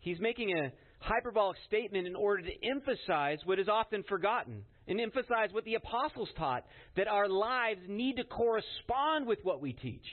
He's 0.00 0.20
making 0.20 0.56
a 0.58 0.72
hyperbolic 1.00 1.56
statement 1.66 2.06
in 2.06 2.14
order 2.14 2.42
to 2.42 2.66
emphasize 2.66 3.38
what 3.44 3.58
is 3.58 3.68
often 3.68 4.02
forgotten 4.08 4.64
and 4.86 5.00
emphasize 5.00 5.48
what 5.52 5.64
the 5.64 5.74
apostles 5.74 6.28
taught 6.36 6.64
that 6.96 7.08
our 7.08 7.28
lives 7.28 7.80
need 7.88 8.16
to 8.16 8.24
correspond 8.24 9.26
with 9.26 9.38
what 9.42 9.60
we 9.60 9.72
teach. 9.72 10.04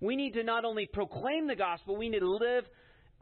We 0.00 0.16
need 0.16 0.32
to 0.34 0.42
not 0.42 0.64
only 0.64 0.86
proclaim 0.92 1.46
the 1.46 1.56
gospel, 1.56 1.96
we 1.96 2.08
need 2.08 2.20
to 2.20 2.30
live 2.30 2.64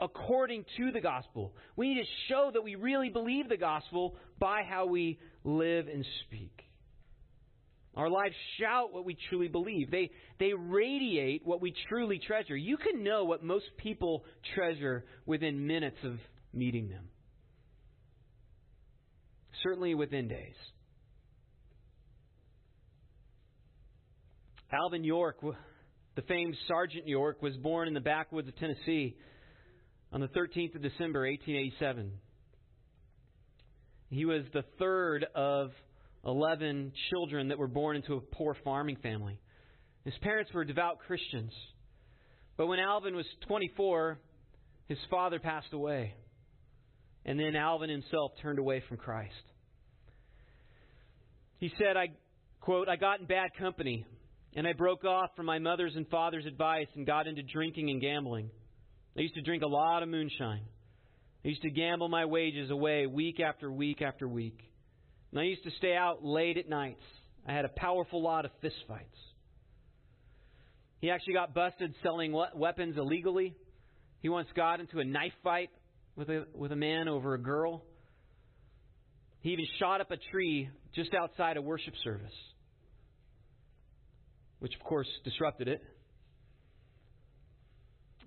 according 0.01 0.65
to 0.77 0.91
the 0.91 1.01
gospel. 1.01 1.55
We 1.77 1.95
need 1.95 2.03
to 2.03 2.09
show 2.29 2.51
that 2.53 2.62
we 2.62 2.75
really 2.75 3.09
believe 3.09 3.49
the 3.49 3.57
gospel 3.57 4.17
by 4.38 4.62
how 4.69 4.87
we 4.87 5.19
live 5.45 5.87
and 5.87 6.05
speak. 6.27 6.65
Our 7.94 8.09
lives 8.09 8.35
shout 8.59 8.92
what 8.92 9.05
we 9.05 9.16
truly 9.28 9.48
believe. 9.48 9.90
They, 9.90 10.11
they 10.38 10.55
radiate 10.55 11.42
what 11.44 11.61
we 11.61 11.74
truly 11.88 12.18
treasure. 12.18 12.57
You 12.57 12.78
can 12.78 13.05
know 13.05 13.24
what 13.24 13.44
most 13.44 13.66
people 13.76 14.24
treasure 14.55 15.05
within 15.26 15.66
minutes 15.66 15.98
of 16.02 16.18
meeting 16.55 16.88
them. 16.88 17.05
Certainly 19.62 19.94
within 19.94 20.28
days. 20.28 20.55
Alvin 24.72 25.05
York, 25.05 25.37
the 26.16 26.22
famed 26.22 26.57
Sergeant 26.66 27.07
York, 27.07 27.42
was 27.42 27.55
born 27.59 27.88
in 27.88 27.94
the 27.94 28.00
backwoods 28.00 28.48
of 28.48 28.57
Tennessee 28.57 29.16
on 30.11 30.22
the 30.22 30.28
13th 30.28 30.74
of 30.74 30.83
December, 30.83 31.26
1887. 31.28 32.12
He 34.09 34.24
was 34.24 34.44
the 34.55 34.64
third 34.78 35.26
of 35.35 35.72
11 36.25 36.93
children 37.11 37.49
that 37.49 37.59
were 37.59 37.69
born 37.69 37.97
into 37.97 38.15
a 38.15 38.21
poor 38.21 38.57
farming 38.65 38.97
family. 39.03 39.41
His 40.05 40.15
parents 40.23 40.53
were 40.53 40.65
devout 40.65 40.99
Christians. 41.07 41.53
But 42.57 42.67
when 42.67 42.79
Alvin 42.79 43.17
was 43.17 43.27
24, 43.49 44.19
his 44.89 44.99
father 45.11 45.39
passed 45.39 45.73
away. 45.73 46.15
And 47.25 47.39
then 47.39 47.57
Alvin 47.57 47.89
himself 47.89 48.33
turned 48.41 48.59
away 48.59 48.83
from 48.89 48.97
Christ. 48.97 49.33
He 51.59 51.71
said, 51.79 51.97
I 51.97 52.09
quote, 52.61 52.89
I 52.89 52.97
got 52.97 53.21
in 53.21 53.27
bad 53.27 53.51
company, 53.59 54.05
and 54.57 54.67
I 54.67 54.73
broke 54.73 55.05
off 55.05 55.31
from 55.37 55.47
my 55.47 55.61
mother's 55.61 55.95
and 55.95 56.09
father's 56.09 56.47
advice 56.47 56.89
and 56.95 57.07
got 57.07 57.27
into 57.29 57.43
drinking 57.43 57.91
and 57.91 58.01
gambling. 58.01 58.51
I 59.17 59.21
used 59.21 59.35
to 59.35 59.43
drink 59.43 59.63
a 59.63 59.69
lot 59.69 60.03
of 60.03 60.09
moonshine. 60.09 60.63
I 61.45 61.49
used 61.49 61.63
to 61.63 61.71
gamble 61.71 62.09
my 62.09 62.25
wages 62.25 62.71
away 62.71 63.07
week 63.07 63.41
after 63.41 63.71
week 63.71 64.03
after 64.03 64.27
week. 64.27 64.59
And 65.33 65.40
I 65.40 65.45
used 65.45 65.64
to 65.64 65.71
stay 65.79 65.97
out 65.97 66.25
late 66.25 66.59
at 66.59 66.68
nights. 66.68 67.03
I 67.47 67.53
had 67.53 67.64
a 67.64 67.71
powerful 67.71 68.23
lot 68.23 68.45
of 68.45 68.51
fistfights. 68.62 69.01
He 71.01 71.11
actually 71.11 71.33
got 71.33 71.55
busted 71.55 71.95
selling 72.03 72.33
weapons 72.55 72.97
illegally. 72.97 73.57
He 74.21 74.29
once 74.29 74.47
got 74.55 74.79
into 74.79 75.01
a 75.01 75.05
knife 75.05 75.33
fight 75.42 75.71
with 76.14 76.29
a, 76.29 76.47
with 76.55 76.71
a 76.71 76.77
man 76.77 77.09
over 77.09 77.35
a 77.35 77.38
girl. 77.38 77.83
He 79.40 79.51
even 79.51 79.64
shot 79.81 80.01
up 80.01 80.12
a 80.12 80.16
tree 80.31 80.68
just 80.95 81.11
outside 81.14 81.57
a 81.57 81.62
worship 81.62 81.95
service, 82.05 82.33
which 84.61 84.73
of 84.77 84.87
course 84.87 85.09
disrupted 85.25 85.66
it. 85.66 85.83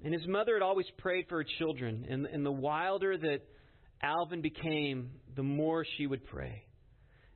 And 0.04 0.14
his 0.14 0.28
mother 0.28 0.56
had 0.56 0.62
always 0.62 0.88
prayed 0.98 1.28
for 1.30 1.38
her 1.38 1.48
children, 1.58 2.06
and, 2.10 2.26
and 2.26 2.46
the 2.46 2.52
wilder 2.52 3.18
that 3.18 3.40
Alvin 4.04 4.42
became, 4.42 5.12
the 5.36 5.44
more 5.44 5.86
she 5.98 6.06
would 6.06 6.26
pray. 6.26 6.65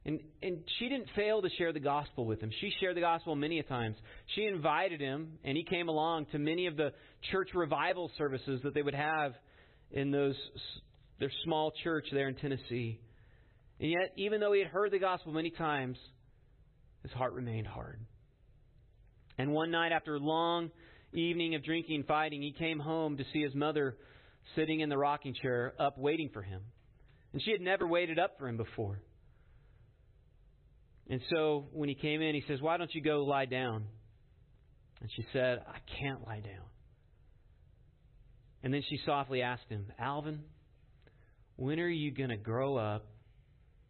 And, 0.06 0.22
and 0.42 0.60
she 0.78 0.88
didn't 0.88 1.10
fail 1.16 1.42
to 1.42 1.50
share 1.58 1.74
the 1.74 1.80
gospel 1.80 2.26
with 2.26 2.40
him. 2.42 2.52
She 2.62 2.72
shared 2.80 2.96
the 2.96 3.02
gospel 3.02 3.36
many 3.36 3.60
a 3.60 3.64
times. 3.64 3.98
She 4.36 4.46
invited 4.46 5.02
him, 5.02 5.34
and 5.44 5.58
he 5.58 5.64
came 5.64 5.90
along 5.90 6.28
to 6.32 6.40
many 6.40 6.68
of 6.68 6.78
the 6.78 6.94
church 7.32 7.50
revival 7.54 8.10
services 8.18 8.62
that 8.64 8.74
they 8.74 8.82
would 8.82 8.96
have 8.96 9.34
in 9.92 10.12
those 10.12 10.36
their 11.20 11.32
small 11.44 11.74
church 11.84 12.06
there 12.14 12.30
in 12.30 12.36
Tennessee. 12.36 13.00
And 13.80 13.92
yet, 13.92 14.14
even 14.16 14.40
though 14.40 14.54
he 14.54 14.60
had 14.60 14.70
heard 14.70 14.92
the 14.92 15.00
gospel 15.00 15.34
many 15.34 15.50
times, 15.50 15.98
his 17.04 17.12
heart 17.12 17.34
remained 17.34 17.68
hard. 17.68 18.00
And 19.38 19.52
one 19.52 19.72
night, 19.72 19.92
after 19.92 20.16
a 20.16 20.20
long 20.20 20.72
evening 21.14 21.56
of 21.56 21.64
drinking 21.64 21.96
and 21.98 22.06
fighting, 22.06 22.42
he 22.42 22.52
came 22.52 22.80
home 22.80 23.18
to 23.18 23.24
see 23.34 23.42
his 23.42 23.54
mother 23.54 23.98
sitting 24.56 24.80
in 24.80 24.90
the 24.90 24.98
rocking 24.98 25.34
chair 25.34 25.74
up 25.80 25.98
waiting 25.98 26.30
for 26.34 26.42
him. 26.42 26.62
And 27.34 27.42
she 27.42 27.52
had 27.52 27.62
never 27.62 27.88
waited 27.88 28.18
up 28.18 28.38
for 28.40 28.48
him 28.48 28.58
before. 28.58 29.02
And 31.10 31.22
so 31.32 31.68
when 31.74 31.90
he 31.90 31.96
came 31.96 32.22
in, 32.22 32.36
he 32.36 32.44
says, 32.48 32.62
Why 32.62 32.78
don't 32.78 32.94
you 32.94 33.02
go 33.02 33.24
lie 33.24 33.46
down? 33.46 33.86
And 35.02 35.10
she 35.16 35.26
said, 35.34 35.60
I 35.68 35.80
can't 36.00 36.26
lie 36.26 36.42
down. 36.42 36.66
And 38.62 38.74
then 38.74 38.84
she 38.90 39.00
softly 39.06 39.42
asked 39.42 39.70
him, 39.70 39.86
Alvin, 39.98 40.42
when 41.56 41.80
are 41.80 41.88
you 41.88 42.12
going 42.12 42.30
to 42.30 42.38
grow 42.38 42.78
up 42.78 43.06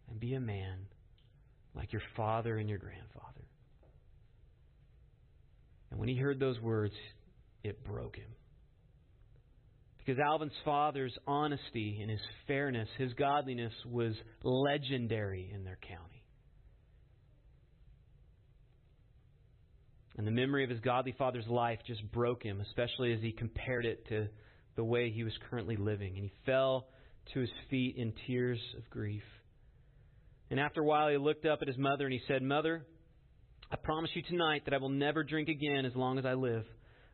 and 0.09 0.19
be 0.19 0.33
a 0.35 0.39
man 0.39 0.85
like 1.75 1.91
your 1.91 2.01
father 2.15 2.57
and 2.57 2.69
your 2.69 2.77
grandfather? 2.77 3.25
And 5.91 5.99
when 5.99 6.07
he 6.07 6.15
heard 6.15 6.39
those 6.39 6.59
words, 6.61 6.93
it 7.63 7.83
broke 7.83 8.15
him. 8.15 8.29
Because 9.97 10.19
Alvin's 10.19 10.53
father's 10.63 11.15
honesty 11.27 11.99
and 12.01 12.09
his 12.09 12.21
fairness, 12.47 12.87
his 12.97 13.13
godliness 13.13 13.73
was 13.85 14.13
legendary 14.43 15.51
in 15.53 15.63
their 15.63 15.77
county. 15.87 16.18
And 20.19 20.27
the 20.27 20.31
memory 20.31 20.65
of 20.65 20.69
his 20.69 20.81
godly 20.81 21.15
father's 21.17 21.47
life 21.47 21.79
just 21.87 22.03
broke 22.11 22.43
him, 22.43 22.59
especially 22.59 23.13
as 23.13 23.21
he 23.21 23.31
compared 23.31 23.85
it 23.85 24.05
to 24.09 24.27
the 24.75 24.83
way 24.83 25.09
he 25.11 25.23
was 25.23 25.31
currently 25.49 25.77
living. 25.77 26.15
And 26.15 26.25
he 26.25 26.31
fell 26.45 26.87
to 27.33 27.39
his 27.39 27.49
feet 27.69 27.95
in 27.95 28.11
tears 28.27 28.59
of 28.77 28.89
grief. 28.89 29.23
And 30.51 30.59
after 30.59 30.81
a 30.81 30.83
while, 30.83 31.07
he 31.07 31.15
looked 31.15 31.45
up 31.45 31.59
at 31.61 31.69
his 31.69 31.77
mother 31.77 32.03
and 32.03 32.11
he 32.11 32.19
said, 32.27 32.43
Mother, 32.43 32.85
I 33.71 33.77
promise 33.77 34.09
you 34.13 34.21
tonight 34.23 34.63
that 34.65 34.73
I 34.73 34.79
will 34.79 34.89
never 34.89 35.23
drink 35.23 35.47
again 35.47 35.85
as 35.85 35.95
long 35.95 36.19
as 36.19 36.25
I 36.25 36.33
live. 36.33 36.65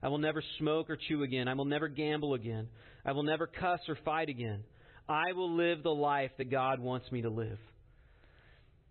I 0.02 0.08
will 0.08 0.18
never 0.18 0.41
smoke 0.58 0.89
or 0.89 0.98
chew 1.08 1.22
again. 1.22 1.48
I 1.48 1.54
will 1.54 1.65
never 1.65 1.88
gamble 1.88 2.34
again. 2.34 2.70
I 3.06 3.12
will 3.12 3.22
never 3.22 3.46
cuss 3.46 3.82
or 3.88 4.00
fight 4.04 4.30
again. 4.30 4.63
I 5.08 5.34
will 5.34 5.56
live 5.56 5.84
the 5.84 5.89
life 5.89 6.32
that 6.39 6.50
God 6.50 6.80
wants 6.80 7.12
me 7.12 7.22
to 7.22 7.30
live. 7.30 7.60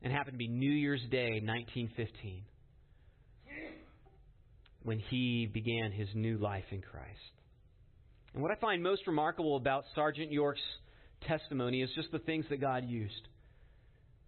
And 0.03 0.13
happened 0.13 0.35
to 0.35 0.39
be 0.39 0.47
New 0.47 0.71
Year's 0.71 1.03
Day, 1.11 1.41
1915 1.43 2.45
when 4.85 4.99
he 4.99 5.47
began 5.53 5.91
his 5.91 6.09
new 6.15 6.39
life 6.39 6.65
in 6.71 6.81
Christ. 6.81 7.11
And 8.35 8.43
what 8.43 8.53
I 8.53 8.57
find 8.57 8.83
most 8.83 9.07
remarkable 9.07 9.57
about 9.57 9.85
Sergeant 9.95 10.31
York's 10.31 10.61
testimony 11.27 11.83
is 11.83 11.91
just 11.95 12.13
the 12.13 12.19
things 12.19 12.45
that 12.51 12.61
God 12.61 12.85
used. 12.85 13.29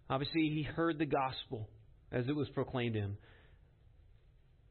Obviously, 0.09 0.49
he 0.49 0.63
heard 0.63 0.97
the 0.97 1.05
gospel 1.05 1.69
as 2.11 2.25
it 2.27 2.35
was 2.35 2.49
proclaimed 2.49 2.95
to 2.95 3.01
him. 3.01 3.17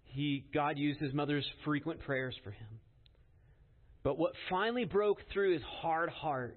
He, 0.05 0.44
God 0.53 0.79
used 0.79 1.01
his 1.01 1.12
mother's 1.12 1.46
frequent 1.64 2.01
prayers 2.01 2.35
for 2.42 2.51
him. 2.51 2.81
But 4.03 4.18
what 4.18 4.33
finally 4.49 4.85
broke 4.85 5.18
through 5.33 5.53
his 5.53 5.62
hard 5.81 6.09
heart 6.09 6.57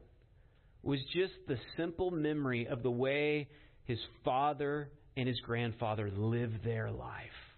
was 0.82 1.00
just 1.14 1.34
the 1.48 1.58
simple 1.78 2.10
memory 2.10 2.68
of 2.68 2.84
the 2.84 2.92
way 2.92 3.50
his 3.84 4.00
father 4.24 4.90
and 5.18 5.28
his 5.28 5.40
grandfather 5.42 6.10
lived 6.16 6.64
their 6.64 6.90
life. 6.90 7.49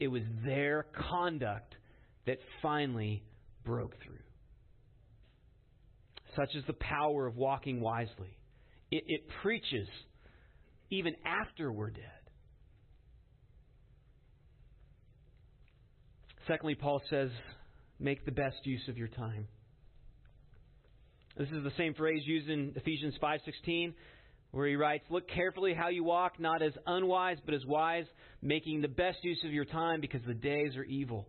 It 0.00 0.08
was 0.08 0.22
their 0.44 0.86
conduct 1.10 1.74
that 2.26 2.38
finally 2.62 3.22
broke 3.64 3.94
through. 4.02 4.18
Such 6.36 6.54
is 6.54 6.64
the 6.66 6.74
power 6.74 7.26
of 7.26 7.36
walking 7.36 7.80
wisely. 7.80 8.36
It, 8.90 9.04
it 9.06 9.22
preaches 9.42 9.88
even 10.90 11.14
after 11.24 11.72
we're 11.72 11.90
dead. 11.90 12.04
Secondly, 16.46 16.74
Paul 16.74 17.02
says, 17.10 17.30
make 17.98 18.24
the 18.24 18.32
best 18.32 18.56
use 18.64 18.88
of 18.88 18.96
your 18.96 19.08
time. 19.08 19.48
This 21.36 21.48
is 21.48 21.62
the 21.62 21.72
same 21.76 21.94
phrase 21.94 22.22
used 22.24 22.48
in 22.48 22.72
Ephesians 22.74 23.14
5:16 23.22 23.92
where 24.50 24.66
he 24.66 24.76
writes, 24.76 25.04
Look 25.10 25.28
carefully 25.28 25.74
how 25.74 25.88
you 25.88 26.04
walk, 26.04 26.40
not 26.40 26.62
as 26.62 26.72
unwise, 26.86 27.38
but 27.44 27.54
as 27.54 27.64
wise, 27.66 28.06
making 28.42 28.80
the 28.80 28.88
best 28.88 29.18
use 29.22 29.40
of 29.44 29.52
your 29.52 29.64
time 29.64 30.00
because 30.00 30.20
the 30.26 30.34
days 30.34 30.76
are 30.76 30.84
evil. 30.84 31.28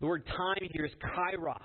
The 0.00 0.06
word 0.06 0.26
time 0.26 0.68
here 0.72 0.84
is 0.84 0.92
kairos. 1.02 1.56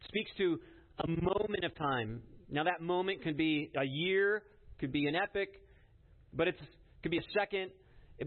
It 0.00 0.08
speaks 0.08 0.30
to 0.38 0.60
a 1.00 1.08
moment 1.08 1.64
of 1.64 1.74
time. 1.76 2.22
Now, 2.48 2.64
that 2.64 2.80
moment 2.80 3.22
could 3.24 3.36
be 3.36 3.72
a 3.76 3.84
year, 3.84 4.42
could 4.78 4.92
be 4.92 5.06
an 5.06 5.16
epic, 5.16 5.48
but 6.32 6.46
it 6.46 6.54
could 7.02 7.10
be 7.10 7.18
a 7.18 7.38
second, 7.38 7.70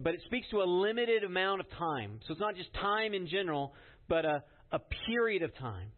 but 0.03 0.13
it 0.13 0.21
speaks 0.25 0.47
to 0.51 0.57
a 0.57 0.65
limited 0.65 1.23
amount 1.23 1.61
of 1.61 1.69
time. 1.77 2.19
So 2.27 2.33
it's 2.33 2.41
not 2.41 2.55
just 2.55 2.73
time 2.73 3.13
in 3.13 3.27
general, 3.27 3.73
but 4.09 4.25
a, 4.25 4.43
a 4.73 4.79
period 5.07 5.43
of 5.43 5.55
time 5.57 5.91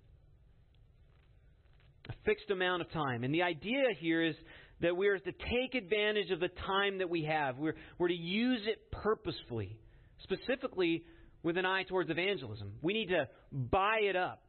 a 2.09 2.13
fixed 2.25 2.49
amount 2.49 2.81
of 2.81 2.91
time. 2.91 3.23
And 3.23 3.33
the 3.33 3.43
idea 3.43 3.83
here 3.99 4.21
is 4.23 4.35
that 4.81 4.95
we 4.95 5.07
are 5.07 5.19
to 5.19 5.31
take 5.31 5.75
advantage 5.75 6.31
of 6.31 6.39
the 6.39 6.49
time 6.65 6.97
that 6.99 7.09
we 7.09 7.23
have. 7.25 7.57
We're, 7.57 7.75
we're 7.97 8.07
to 8.07 8.13
use 8.13 8.61
it 8.65 8.91
purposefully, 8.91 9.77
specifically 10.23 11.03
with 11.43 11.57
an 11.57 11.65
eye 11.65 11.83
towards 11.83 12.09
evangelism. 12.09 12.73
We 12.81 12.93
need 12.93 13.09
to 13.09 13.27
buy 13.51 13.99
it 14.01 14.15
up, 14.15 14.41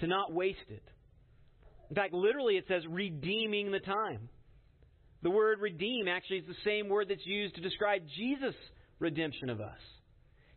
to 0.00 0.06
not 0.06 0.32
waste 0.32 0.58
it. 0.68 0.82
In 1.90 1.96
fact, 1.96 2.12
literally 2.12 2.56
it 2.56 2.64
says 2.68 2.82
redeeming 2.88 3.72
the 3.72 3.80
time. 3.80 4.28
The 5.22 5.30
word 5.30 5.60
redeem 5.60 6.06
actually 6.06 6.38
is 6.38 6.46
the 6.46 6.54
same 6.64 6.88
word 6.88 7.08
that's 7.08 7.26
used 7.26 7.54
to 7.54 7.60
describe 7.60 8.02
Jesus' 8.16 8.54
redemption 8.98 9.48
of 9.48 9.60
us. 9.60 9.78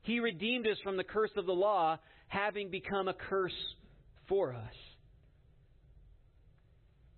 He 0.04 0.20
redeemed 0.20 0.68
us 0.68 0.78
from 0.84 0.98
the 0.98 1.04
curse 1.04 1.32
of 1.38 1.46
the 1.46 1.54
law, 1.54 1.98
having 2.28 2.70
become 2.70 3.08
a 3.08 3.14
curse 3.14 3.56
for 4.28 4.54
us. 4.54 4.74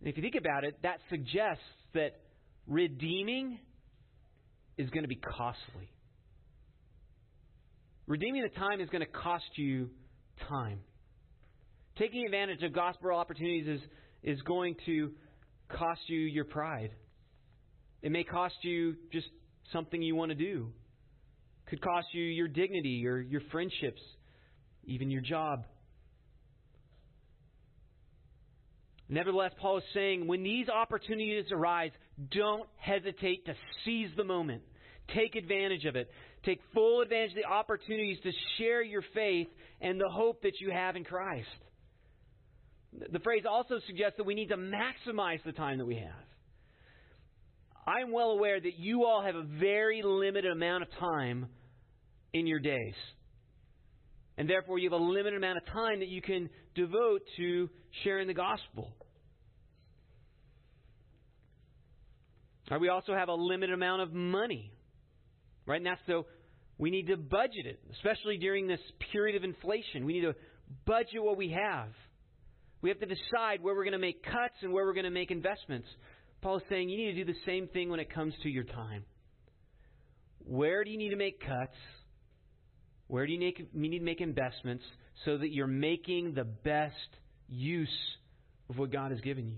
And 0.04 0.10
if 0.10 0.18
you 0.18 0.22
think 0.22 0.36
about 0.36 0.66
it, 0.66 0.76
that 0.84 0.98
suggests 1.10 1.64
that 1.94 2.20
redeeming 2.68 3.58
is 4.78 4.90
going 4.90 5.04
to 5.04 5.08
be 5.08 5.16
costly. 5.16 5.90
Redeeming 8.06 8.42
the 8.42 8.50
time 8.50 8.82
is 8.82 8.90
going 8.90 9.00
to 9.00 9.10
cost 9.10 9.46
you 9.56 9.90
time. 10.50 10.82
Taking 11.98 12.26
advantage 12.26 12.62
of 12.64 12.74
gospel 12.74 13.16
opportunities 13.16 13.66
is, 13.66 13.80
is 14.24 14.42
going 14.42 14.76
to 14.88 15.12
cost 15.70 16.02
you 16.08 16.20
your 16.20 16.44
pride. 16.44 16.92
It 18.02 18.12
may 18.12 18.26
cost 18.26 18.56
you 18.62 18.96
just 19.14 19.28
something 19.72 20.02
you 20.02 20.18
want 20.18 20.32
to 20.32 20.36
do. 20.36 20.68
Could 21.70 21.82
cost 21.82 22.08
you 22.12 22.24
your 22.24 22.50
dignity 22.50 23.08
or 23.08 23.22
your 23.22 23.42
friendships, 23.54 24.02
even 24.84 25.10
your 25.10 25.22
job. 25.22 25.64
Nevertheless, 29.10 29.52
Paul 29.60 29.78
is 29.78 29.84
saying 29.94 30.28
when 30.28 30.44
these 30.44 30.70
opportunities 30.70 31.46
arise, 31.52 31.92
don't 32.32 32.68
hesitate 32.78 33.46
to 33.46 33.54
seize 33.84 34.10
the 34.16 34.24
moment. 34.24 34.62
Take 35.14 35.36
advantage 35.36 35.86
of 35.86 35.96
it. 35.96 36.10
Take 36.46 36.60
full 36.74 37.02
advantage 37.02 37.32
of 37.32 37.38
the 37.38 37.46
opportunities 37.46 38.18
to 38.24 38.32
share 38.58 38.82
your 38.82 39.04
faith 39.14 39.48
and 39.82 40.00
the 40.00 40.10
hope 40.10 40.42
that 40.44 40.60
you 40.60 40.72
have 40.72 40.96
in 40.96 41.04
Christ. 41.04 41.48
The 43.12 43.20
phrase 43.20 43.44
also 43.50 43.80
suggests 43.88 44.18
that 44.18 44.26
we 44.26 44.36
need 44.36 44.50
to 44.50 44.58
maximize 44.58 45.44
the 45.44 45.52
time 45.52 45.80
that 45.80 45.86
we 45.86 45.96
have. 45.96 46.26
I'm 47.86 48.12
well 48.12 48.32
aware 48.32 48.60
that 48.60 48.78
you 48.78 49.06
all 49.06 49.22
have 49.22 49.36
a 49.36 49.44
very 49.44 50.02
limited 50.04 50.52
amount 50.52 50.84
of 50.84 50.90
time 51.00 51.48
in 52.32 52.48
your 52.48 52.60
days. 52.60 52.94
And 54.38 54.50
therefore, 54.50 54.80
you 54.80 54.90
have 54.90 55.00
a 55.00 55.04
limited 55.04 55.38
amount 55.38 55.58
of 55.58 55.66
time 55.68 56.00
that 56.00 56.08
you 56.08 56.22
can 56.22 56.50
devote 56.76 57.22
to 57.38 57.70
sharing 58.04 58.28
the 58.28 58.34
gospel. 58.34 58.92
Right, 62.72 62.82
we 62.82 62.90
also 62.90 63.14
have 63.14 63.30
a 63.30 63.34
limited 63.34 63.74
amount 63.74 64.02
of 64.02 64.14
money. 64.14 64.72
Right? 65.66 65.78
And 65.78 65.86
that's 65.86 66.02
so 66.08 66.26
we 66.78 66.90
need 66.90 67.08
to 67.08 67.18
budget 67.18 67.66
it, 67.66 67.80
especially 67.94 68.38
during 68.38 68.68
this 68.68 68.80
period 69.12 69.36
of 69.36 69.44
inflation. 69.44 70.06
We 70.06 70.14
need 70.14 70.22
to 70.22 70.36
budget 70.86 71.22
what 71.22 71.38
we 71.38 71.50
have. 71.50 71.90
We 72.82 72.90
have 72.90 73.00
to 73.00 73.06
decide 73.06 73.62
where 73.62 73.76
we're 73.76 73.84
going 73.84 73.94
to 73.94 74.00
make 74.00 74.24
cuts 74.24 74.56
and 74.62 74.74
where 74.74 74.86
we're 74.86 74.94
going 74.94 75.06
to 75.06 75.12
make 75.12 75.32
investments. 75.32 75.88
Paul 76.42 76.58
is 76.58 76.64
saying 76.68 76.90
you 76.90 76.98
need 76.98 77.14
to 77.14 77.24
do 77.24 77.32
the 77.32 77.40
same 77.46 77.68
thing 77.68 77.90
when 77.90 78.00
it 78.00 78.14
comes 78.14 78.34
to 78.44 78.50
your 78.50 78.66
time. 78.66 79.06
Where 80.46 80.84
do 80.84 80.92
you 80.92 80.98
need 80.98 81.12
to 81.12 81.16
make 81.16 81.40
cuts? 81.40 81.78
Where 83.14 83.28
do 83.28 83.32
you 83.32 83.38
need, 83.38 83.68
you 83.72 83.90
need 83.92 84.00
to 84.00 84.04
make 84.04 84.22
investments 84.22 84.84
so 85.24 85.38
that 85.38 85.52
you're 85.52 85.68
making 85.68 86.34
the 86.34 86.46
best 86.46 86.96
use 87.48 87.88
of 88.72 88.80
what 88.80 88.92
God 88.92 89.12
has 89.12 89.22
given 89.22 89.48
you? 89.50 89.58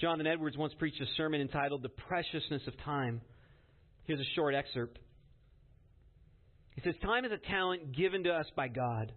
Jonathan 0.00 0.28
Edwards 0.28 0.56
once 0.56 0.74
preached 0.78 1.00
a 1.00 1.06
sermon 1.16 1.40
entitled 1.40 1.82
The 1.82 1.88
Preciousness 1.88 2.62
of 2.68 2.78
Time. 2.84 3.20
Here's 4.04 4.20
a 4.20 4.34
short 4.36 4.54
excerpt. 4.54 5.00
He 6.76 6.82
says, 6.82 6.94
Time 7.02 7.24
is 7.24 7.32
a 7.32 7.50
talent 7.50 7.90
given 7.90 8.22
to 8.22 8.30
us 8.30 8.46
by 8.54 8.68
God. 8.68 9.10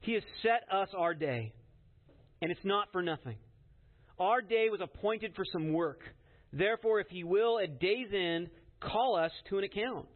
He 0.00 0.14
has 0.14 0.24
set 0.42 0.66
us 0.76 0.88
our 0.98 1.14
day, 1.14 1.52
and 2.42 2.50
it's 2.50 2.64
not 2.64 2.88
for 2.90 3.00
nothing. 3.00 3.36
Our 4.18 4.42
day 4.42 4.70
was 4.72 4.80
appointed 4.82 5.36
for 5.36 5.44
some 5.52 5.72
work. 5.72 6.00
Therefore, 6.52 6.98
if 6.98 7.06
He 7.10 7.22
will, 7.22 7.60
at 7.60 7.78
day's 7.78 8.08
end, 8.12 8.48
call 8.90 9.16
us 9.16 9.32
to 9.48 9.58
an 9.58 9.64
account. 9.64 10.06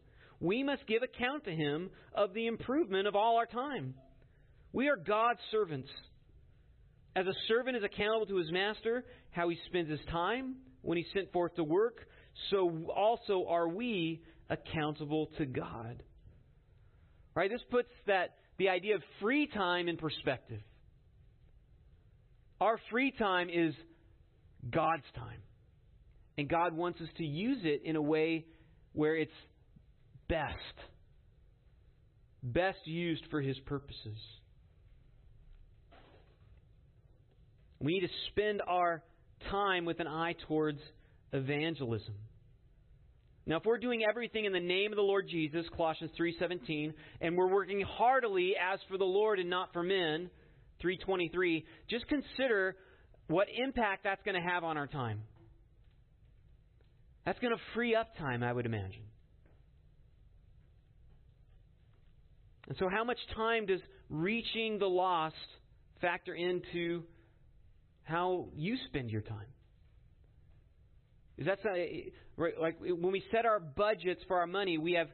We 0.40 0.62
must 0.62 0.86
give 0.86 1.02
account 1.02 1.44
to 1.44 1.50
Him 1.50 1.90
of 2.14 2.32
the 2.34 2.46
improvement 2.46 3.06
of 3.06 3.16
all 3.16 3.36
our 3.36 3.46
time. 3.46 3.94
We 4.72 4.88
are 4.88 4.96
God's 4.96 5.40
servants. 5.50 5.88
As 7.16 7.26
a 7.26 7.32
servant 7.48 7.76
is 7.76 7.82
accountable 7.82 8.26
to 8.26 8.36
his 8.36 8.52
master, 8.52 9.04
how 9.30 9.48
he 9.48 9.58
spends 9.66 9.90
his 9.90 10.00
time 10.10 10.56
when 10.82 10.98
he's 10.98 11.06
sent 11.12 11.32
forth 11.32 11.54
to 11.56 11.64
work, 11.64 12.06
so 12.50 12.86
also 12.94 13.46
are 13.48 13.68
we 13.68 14.22
accountable 14.48 15.30
to 15.38 15.46
God. 15.46 16.02
Right? 17.34 17.50
This 17.50 17.62
puts 17.70 17.88
that 18.06 18.34
the 18.58 18.68
idea 18.68 18.94
of 18.96 19.02
free 19.20 19.46
time 19.46 19.88
in 19.88 19.96
perspective. 19.96 20.60
Our 22.60 22.78
free 22.90 23.12
time 23.12 23.48
is 23.50 23.74
God's 24.70 25.04
time. 25.16 25.40
And 26.36 26.48
God 26.48 26.76
wants 26.76 27.00
us 27.00 27.08
to 27.16 27.24
use 27.24 27.62
it 27.64 27.82
in 27.84 27.96
a 27.96 28.02
way 28.02 28.46
where 28.98 29.14
it's 29.14 29.30
best. 30.28 30.56
Best 32.42 32.80
used 32.84 33.22
for 33.30 33.40
his 33.40 33.56
purposes. 33.60 34.18
We 37.78 37.92
need 37.92 38.00
to 38.00 38.12
spend 38.30 38.60
our 38.66 39.04
time 39.52 39.84
with 39.84 40.00
an 40.00 40.08
eye 40.08 40.34
towards 40.48 40.80
evangelism. 41.32 42.14
Now, 43.46 43.58
if 43.58 43.64
we're 43.64 43.78
doing 43.78 44.02
everything 44.02 44.46
in 44.46 44.52
the 44.52 44.58
name 44.58 44.90
of 44.90 44.96
the 44.96 45.02
Lord 45.02 45.28
Jesus, 45.28 45.64
Colossians 45.76 46.10
3:17, 46.18 46.92
and 47.20 47.36
we're 47.36 47.46
working 47.46 47.80
heartily 47.82 48.56
as 48.56 48.80
for 48.88 48.98
the 48.98 49.04
Lord 49.04 49.38
and 49.38 49.48
not 49.48 49.72
for 49.72 49.84
men, 49.84 50.28
3:23, 50.80 51.64
just 51.86 52.08
consider 52.08 52.74
what 53.28 53.46
impact 53.48 54.02
that's 54.02 54.24
going 54.24 54.34
to 54.34 54.50
have 54.50 54.64
on 54.64 54.76
our 54.76 54.88
time. 54.88 55.22
That's 57.24 57.38
going 57.40 57.54
to 57.54 57.60
free 57.74 57.94
up 57.94 58.16
time, 58.16 58.42
I 58.42 58.52
would 58.52 58.66
imagine. 58.66 59.02
And 62.68 62.76
so, 62.78 62.88
how 62.88 63.04
much 63.04 63.18
time 63.34 63.66
does 63.66 63.80
reaching 64.10 64.78
the 64.78 64.86
lost 64.86 65.36
factor 66.00 66.34
into 66.34 67.02
how 68.04 68.48
you 68.54 68.76
spend 68.88 69.10
your 69.10 69.22
time? 69.22 69.46
Is 71.38 71.46
that 71.46 71.58
like 72.60 72.78
when 72.80 73.12
we 73.12 73.22
set 73.30 73.46
our 73.46 73.60
budgets 73.60 74.20
for 74.26 74.38
our 74.38 74.46
money, 74.46 74.76
we 74.76 74.94
have 74.94 75.08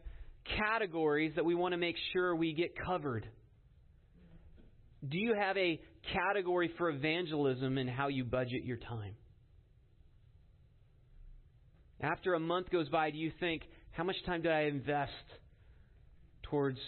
categories 0.58 1.32
that 1.36 1.44
we 1.44 1.54
want 1.54 1.72
to 1.72 1.78
make 1.78 1.96
sure 2.12 2.34
we 2.34 2.54
get 2.54 2.72
covered. 2.86 3.28
Do 5.06 5.18
you 5.18 5.34
have 5.34 5.56
a 5.56 5.80
category 6.12 6.70
for 6.78 6.88
evangelism 6.88 7.76
in 7.78 7.88
how 7.88 8.08
you 8.08 8.24
budget 8.24 8.64
your 8.64 8.78
time? 8.78 9.14
After 12.00 12.34
a 12.34 12.40
month 12.40 12.70
goes 12.70 12.88
by, 12.88 13.10
do 13.10 13.18
you 13.18 13.32
think, 13.40 13.62
how 13.92 14.04
much 14.04 14.16
time 14.26 14.42
did 14.42 14.52
I 14.52 14.62
invest 14.62 15.12
towards 16.42 16.78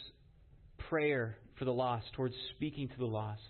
prayer 0.91 1.37
for 1.59 1.65
the 1.65 1.73
lost, 1.73 2.07
towards 2.15 2.35
speaking 2.57 2.89
to 2.89 2.99
the 2.99 3.07
lost? 3.07 3.43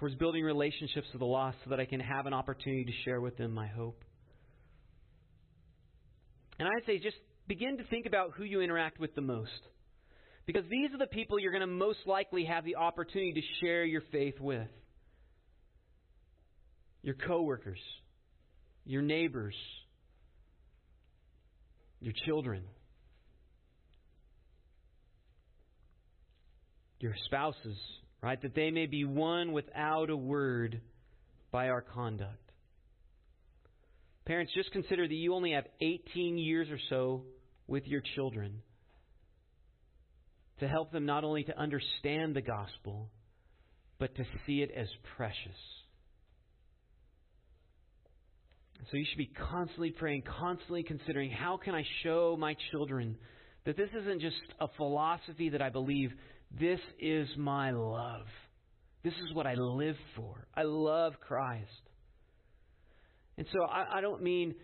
towards 0.00 0.14
building 0.14 0.42
relationships 0.42 1.06
with 1.12 1.20
the 1.20 1.26
lost 1.26 1.58
so 1.62 1.70
that 1.70 1.78
I 1.78 1.84
can 1.84 2.00
have 2.00 2.24
an 2.24 2.32
opportunity 2.32 2.84
to 2.84 2.92
share 3.04 3.20
with 3.20 3.36
them 3.36 3.52
my 3.52 3.66
hope. 3.66 4.02
And 6.58 6.66
I'd 6.66 6.86
say 6.86 6.98
just 6.98 7.16
begin 7.46 7.76
to 7.76 7.84
think 7.84 8.06
about 8.06 8.32
who 8.36 8.44
you 8.44 8.62
interact 8.62 8.98
with 8.98 9.14
the 9.14 9.20
most. 9.20 9.50
Because 10.46 10.64
these 10.70 10.90
are 10.92 10.98
the 10.98 11.06
people 11.06 11.38
you're 11.38 11.52
going 11.52 11.60
to 11.60 11.66
most 11.66 11.98
likely 12.06 12.46
have 12.46 12.64
the 12.64 12.76
opportunity 12.76 13.34
to 13.34 13.42
share 13.60 13.84
your 13.84 14.02
faith 14.10 14.40
with. 14.40 14.66
Your 17.02 17.14
coworkers, 17.14 17.78
your 18.84 19.02
neighbors, 19.02 19.54
your 22.00 22.14
children, 22.26 22.62
your 26.98 27.14
spouses, 27.26 27.76
right? 28.22 28.40
That 28.42 28.54
they 28.54 28.70
may 28.70 28.86
be 28.86 29.04
won 29.04 29.52
without 29.52 30.10
a 30.10 30.16
word 30.16 30.80
by 31.50 31.68
our 31.68 31.82
conduct. 31.82 32.36
Parents, 34.24 34.52
just 34.54 34.70
consider 34.72 35.08
that 35.08 35.14
you 35.14 35.34
only 35.34 35.52
have 35.52 35.64
18 35.80 36.38
years 36.38 36.68
or 36.70 36.78
so 36.88 37.22
with 37.66 37.86
your 37.86 38.02
children 38.14 38.62
to 40.60 40.68
help 40.68 40.92
them 40.92 41.06
not 41.06 41.24
only 41.24 41.42
to 41.44 41.58
understand 41.58 42.36
the 42.36 42.42
gospel, 42.42 43.10
but 43.98 44.14
to 44.16 44.24
see 44.46 44.62
it 44.62 44.70
as 44.76 44.88
precious. 45.16 45.56
So 48.90 48.96
you 48.96 49.04
should 49.08 49.18
be 49.18 49.30
constantly 49.50 49.90
praying, 49.90 50.22
constantly 50.40 50.82
considering 50.82 51.30
how 51.30 51.56
can 51.56 51.74
I 51.74 51.84
show 52.02 52.36
my 52.38 52.56
children 52.72 53.16
that 53.66 53.76
this 53.76 53.90
isn't 54.00 54.20
just 54.20 54.36
a 54.60 54.68
philosophy 54.76 55.50
that 55.50 55.62
I 55.62 55.68
believe, 55.68 56.10
this 56.58 56.80
is 56.98 57.28
my 57.36 57.70
love. 57.70 58.26
This 59.04 59.12
is 59.14 59.34
what 59.34 59.46
I 59.46 59.54
live 59.54 59.96
for. 60.16 60.46
I 60.54 60.62
love 60.62 61.14
Christ. 61.20 61.68
And 63.38 63.46
so 63.52 63.64
I, 63.64 63.98
I 63.98 64.00
don't 64.00 64.22
mean 64.22 64.54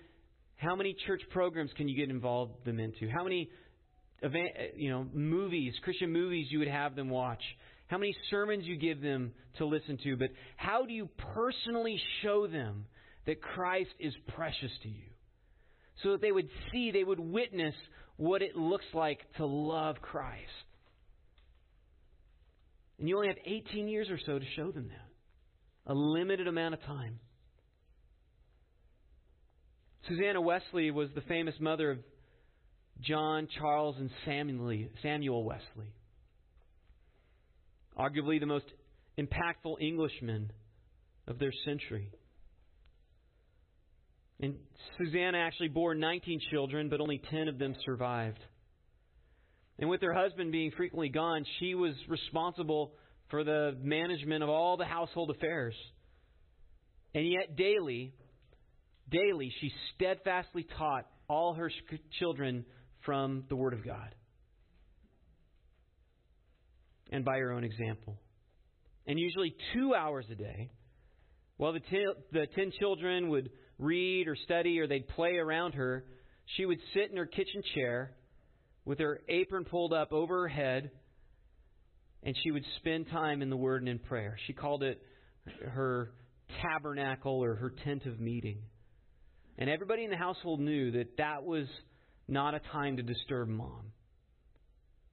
how 0.56 0.74
many 0.74 0.96
church 1.06 1.22
programs 1.30 1.70
can 1.76 1.88
you 1.88 1.96
get 1.96 2.10
involved 2.10 2.64
them 2.64 2.80
into? 2.80 3.08
How 3.10 3.22
many 3.22 3.50
event, 4.22 4.48
you 4.76 4.90
know, 4.90 5.06
movies, 5.12 5.74
Christian 5.82 6.12
movies 6.12 6.46
you 6.50 6.58
would 6.58 6.68
have 6.68 6.96
them 6.96 7.10
watch? 7.10 7.42
How 7.88 7.98
many 7.98 8.14
sermons 8.30 8.64
you 8.66 8.76
give 8.76 9.00
them 9.00 9.32
to 9.58 9.66
listen 9.66 9.98
to? 10.02 10.16
But 10.16 10.30
how 10.56 10.84
do 10.86 10.92
you 10.92 11.08
personally 11.34 12.00
show 12.22 12.46
them 12.46 12.86
that 13.26 13.42
Christ 13.42 13.90
is 13.98 14.14
precious 14.34 14.70
to 14.82 14.88
you? 14.88 15.10
So 16.02 16.12
that 16.12 16.20
they 16.20 16.32
would 16.32 16.48
see, 16.72 16.90
they 16.90 17.04
would 17.04 17.20
witness 17.20 17.74
what 18.16 18.42
it 18.42 18.56
looks 18.56 18.84
like 18.94 19.20
to 19.36 19.46
love 19.46 19.96
Christ. 20.00 20.42
And 22.98 23.08
you 23.08 23.16
only 23.16 23.28
have 23.28 23.36
18 23.44 23.88
years 23.88 24.08
or 24.10 24.18
so 24.24 24.38
to 24.38 24.44
show 24.56 24.70
them 24.70 24.88
that. 24.88 25.92
A 25.92 25.94
limited 25.94 26.48
amount 26.48 26.74
of 26.74 26.82
time. 26.82 27.20
Susanna 30.08 30.40
Wesley 30.40 30.90
was 30.90 31.08
the 31.14 31.20
famous 31.22 31.54
mother 31.60 31.90
of 31.90 31.98
John, 33.00 33.48
Charles, 33.58 33.96
and 33.98 34.10
Samuel 34.24 35.44
Wesley. 35.44 35.92
Arguably 37.98 38.40
the 38.40 38.46
most 38.46 38.66
impactful 39.18 39.80
Englishmen 39.80 40.52
of 41.26 41.38
their 41.38 41.52
century. 41.64 42.10
And 44.40 44.54
Susanna 44.98 45.38
actually 45.38 45.68
bore 45.68 45.94
19 45.94 46.40
children, 46.50 46.88
but 46.88 47.00
only 47.00 47.20
10 47.30 47.48
of 47.48 47.58
them 47.58 47.74
survived. 47.84 48.38
And 49.78 49.88
with 49.90 50.02
her 50.02 50.12
husband 50.12 50.52
being 50.52 50.72
frequently 50.72 51.08
gone, 51.08 51.44
she 51.58 51.74
was 51.74 51.94
responsible 52.08 52.92
for 53.30 53.44
the 53.44 53.76
management 53.80 54.42
of 54.42 54.48
all 54.48 54.76
the 54.76 54.84
household 54.84 55.30
affairs. 55.30 55.74
And 57.14 57.28
yet, 57.28 57.56
daily, 57.56 58.12
daily, 59.10 59.52
she 59.60 59.72
steadfastly 59.94 60.66
taught 60.78 61.06
all 61.28 61.54
her 61.54 61.70
children 62.18 62.64
from 63.04 63.44
the 63.48 63.56
Word 63.56 63.72
of 63.72 63.84
God 63.84 64.14
and 67.10 67.24
by 67.24 67.38
her 67.38 67.52
own 67.52 67.64
example. 67.64 68.16
And 69.06 69.18
usually, 69.18 69.54
two 69.72 69.94
hours 69.94 70.26
a 70.30 70.34
day, 70.34 70.70
while 71.56 71.72
the 71.72 71.80
ten, 71.80 72.06
the 72.32 72.46
ten 72.54 72.72
children 72.78 73.28
would 73.28 73.50
read 73.78 74.28
or 74.28 74.36
study 74.36 74.78
or 74.78 74.86
they'd 74.86 75.08
play 75.08 75.36
around 75.36 75.72
her, 75.74 76.04
she 76.56 76.64
would 76.64 76.78
sit 76.94 77.10
in 77.10 77.16
her 77.16 77.26
kitchen 77.26 77.62
chair 77.74 78.12
with 78.84 78.98
her 79.00 79.20
apron 79.28 79.64
pulled 79.64 79.92
up 79.92 80.12
over 80.12 80.42
her 80.42 80.48
head, 80.48 80.90
and 82.22 82.36
she 82.42 82.50
would 82.50 82.64
spend 82.78 83.08
time 83.10 83.42
in 83.42 83.50
the 83.50 83.56
Word 83.56 83.82
and 83.82 83.88
in 83.88 83.98
prayer. 83.98 84.38
She 84.46 84.52
called 84.52 84.82
it 84.82 85.02
her 85.64 86.12
tabernacle 86.62 87.42
or 87.42 87.56
her 87.56 87.72
tent 87.84 88.06
of 88.06 88.20
meeting. 88.20 88.58
And 89.58 89.70
everybody 89.70 90.04
in 90.04 90.10
the 90.10 90.16
household 90.16 90.60
knew 90.60 90.92
that 90.92 91.16
that 91.18 91.44
was 91.44 91.66
not 92.28 92.54
a 92.54 92.60
time 92.72 92.96
to 92.98 93.02
disturb 93.02 93.48
mom 93.48 93.92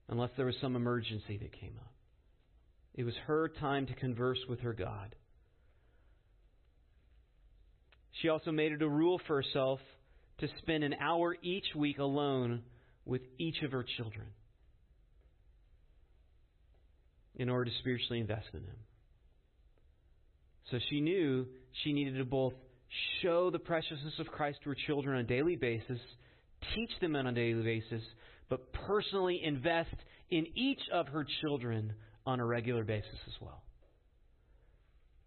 unless 0.10 0.32
there 0.36 0.46
was 0.46 0.56
some 0.62 0.76
emergency 0.76 1.38
that 1.38 1.60
came 1.60 1.78
up. 1.80 1.94
It 2.94 3.04
was 3.04 3.14
her 3.26 3.50
time 3.60 3.88
to 3.88 3.94
converse 3.96 4.40
with 4.48 4.60
her 4.62 4.74
God. 4.74 5.16
She 8.22 8.30
also 8.30 8.52
made 8.52 8.72
it 8.72 8.82
a 8.82 8.88
rule 8.88 9.20
for 9.28 9.42
herself 9.42 9.80
to 10.40 10.48
spend 10.60 10.84
an 10.84 10.96
hour 11.00 11.36
each 11.42 11.66
week 11.76 12.00
alone 12.00 12.64
with 13.06 13.22
each 13.38 13.62
of 13.64 13.72
her 13.72 13.86
children 13.98 14.28
in 17.36 17.50
order 17.50 17.70
to 17.70 17.78
spiritually 17.80 18.20
invest 18.20 18.48
in 18.54 18.62
them. 18.62 18.76
So 20.72 20.80
she 20.90 21.02
knew 21.02 21.48
she 21.84 21.94
needed 21.94 22.18
to 22.18 22.26
both 22.26 22.54
show 23.22 23.50
the 23.50 23.60
preciousness 23.60 24.14
of 24.20 24.28
Christ 24.28 24.60
to 24.64 24.70
her 24.70 24.78
children 24.88 25.16
on 25.16 25.22
a 25.22 25.28
daily 25.28 25.56
basis, 25.56 26.00
teach 26.76 26.92
them 27.02 27.16
on 27.16 27.28
a 27.28 27.32
daily 27.32 27.64
basis, 27.64 28.04
but 28.50 28.72
personally 28.74 29.42
invest 29.44 29.96
in 30.30 30.48
each 30.56 30.82
of 30.92 31.08
her 31.08 31.26
children 31.42 31.94
on 32.26 32.40
a 32.40 32.46
regular 32.46 32.84
basis 32.84 33.18
as 33.28 33.34
well. 33.42 33.62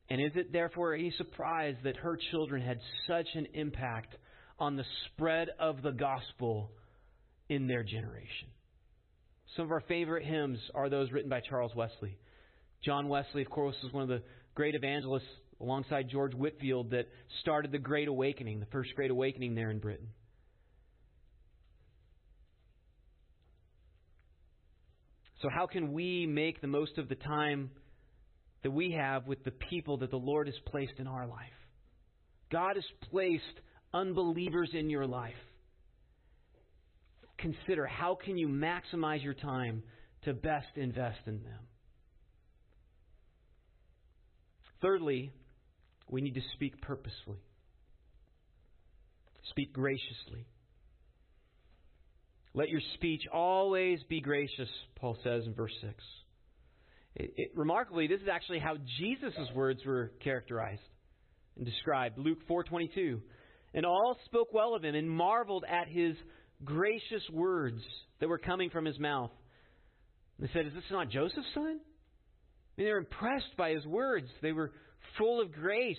And 0.09 0.21
is 0.21 0.33
it 0.37 0.53
therefore 0.53 0.95
any 0.95 1.13
surprise 1.19 1.75
that 1.85 1.97
her 1.97 2.19
children 2.31 2.63
had 2.63 2.79
such 3.07 3.27
an 3.35 3.49
impact 3.55 4.15
on 4.59 4.77
the 4.77 4.85
spread 5.07 5.49
of 5.59 5.83
the 5.83 5.91
gospel 5.91 6.71
in 7.49 7.67
their 7.67 7.83
generation? 7.83 8.49
Some 9.57 9.67
of 9.67 9.73
our 9.73 9.83
favorite 9.89 10.25
hymns 10.25 10.59
are 10.75 10.89
those 10.89 11.11
written 11.11 11.31
by 11.31 11.41
Charles 11.41 11.75
Wesley. 11.75 12.19
John 12.85 13.09
Wesley, 13.09 13.43
of 13.43 13.51
course, 13.51 13.75
was 13.83 13.93
one 13.93 14.03
of 14.03 14.09
the 14.09 14.23
great 14.55 14.75
evangelists 14.75 15.25
alongside 15.61 16.09
George 16.09 16.35
Whitefield 16.35 16.91
that 16.91 17.09
started 17.41 17.73
the 17.73 17.79
Great 17.79 18.09
Awakening, 18.09 18.61
the 18.61 18.67
first 18.67 18.95
Great 18.95 19.11
Awakening 19.11 19.55
there 19.55 19.71
in 19.71 19.79
Britain. 19.79 20.09
So, 25.43 25.49
how 25.51 25.67
can 25.67 25.93
we 25.93 26.27
make 26.27 26.61
the 26.61 26.67
most 26.67 26.99
of 26.99 27.09
the 27.09 27.15
time 27.15 27.71
that 28.63 28.71
we 28.71 28.93
have 28.93 29.27
with 29.27 29.45
the 29.45 29.51
people 29.51 29.99
that 29.99 30.11
the 30.11 30.17
Lord 30.17 30.47
has 30.47 30.57
placed 30.67 30.95
in 30.99 31.07
our 31.07 31.27
life? 31.27 31.47
God 32.51 32.77
has 32.77 32.85
placed 33.11 33.45
unbelievers 33.93 34.71
in 34.73 34.91
your 34.91 35.07
life. 35.07 35.35
Consider 37.39 37.87
how 37.87 38.15
can 38.15 38.39
you 38.39 38.49
maximize 38.49 39.23
your 39.23 39.35
time 39.35 39.83
to 40.23 40.33
best 40.33 40.69
invest 40.77 41.19
in 41.27 41.43
them? 41.43 41.67
Thirdly, 44.81 45.33
we 46.09 46.21
need 46.21 46.35
to 46.35 46.43
speak 46.55 46.81
purposefully. 46.81 47.41
Speak 49.51 49.73
graciously. 49.73 50.47
Let 52.55 52.69
your 52.69 52.81
speech 52.95 53.23
always 53.33 54.01
be 54.09 54.21
gracious, 54.21 54.69
Paul 54.97 55.17
says 55.23 55.45
in 55.47 55.55
verse 55.55 55.75
6. 55.83 55.95
It, 57.17 57.33
it, 57.37 57.53
remarkably, 57.55 58.07
this 58.07 58.21
is 58.21 58.29
actually 58.31 58.59
how 58.59 58.77
Jesus' 58.99 59.35
words 59.55 59.81
were 59.85 60.13
characterized 60.23 60.83
and 61.57 61.65
described. 61.65 62.19
Luke 62.19 62.39
4.22. 62.49 63.21
And 63.75 63.85
all 63.85 64.17
spoke 64.27 64.53
well 64.53 64.75
of 64.75 64.85
him 64.85 64.95
and 64.95 65.11
marveled 65.11 65.65
at 65.69 65.89
his 65.89 66.15
gracious 66.65 67.23
words 67.33 67.83
that 68.21 68.29
were 68.29 68.39
coming 68.39 68.71
from 68.71 68.85
his 68.85 68.99
mouth. 68.99 69.31
They 70.39 70.49
said, 70.53 70.67
Is 70.67 70.75
this 70.75 70.85
not 70.91 71.11
Joseph's 71.11 71.47
son? 71.55 71.81
I 71.81 72.81
mean, 72.81 72.87
they 72.87 72.93
were 72.93 72.99
impressed 72.99 73.57
by 73.57 73.71
his 73.71 73.85
words. 73.87 74.29
They 74.43 74.53
were 74.53 74.73
full 75.19 75.41
of 75.41 75.53
grace. 75.53 75.97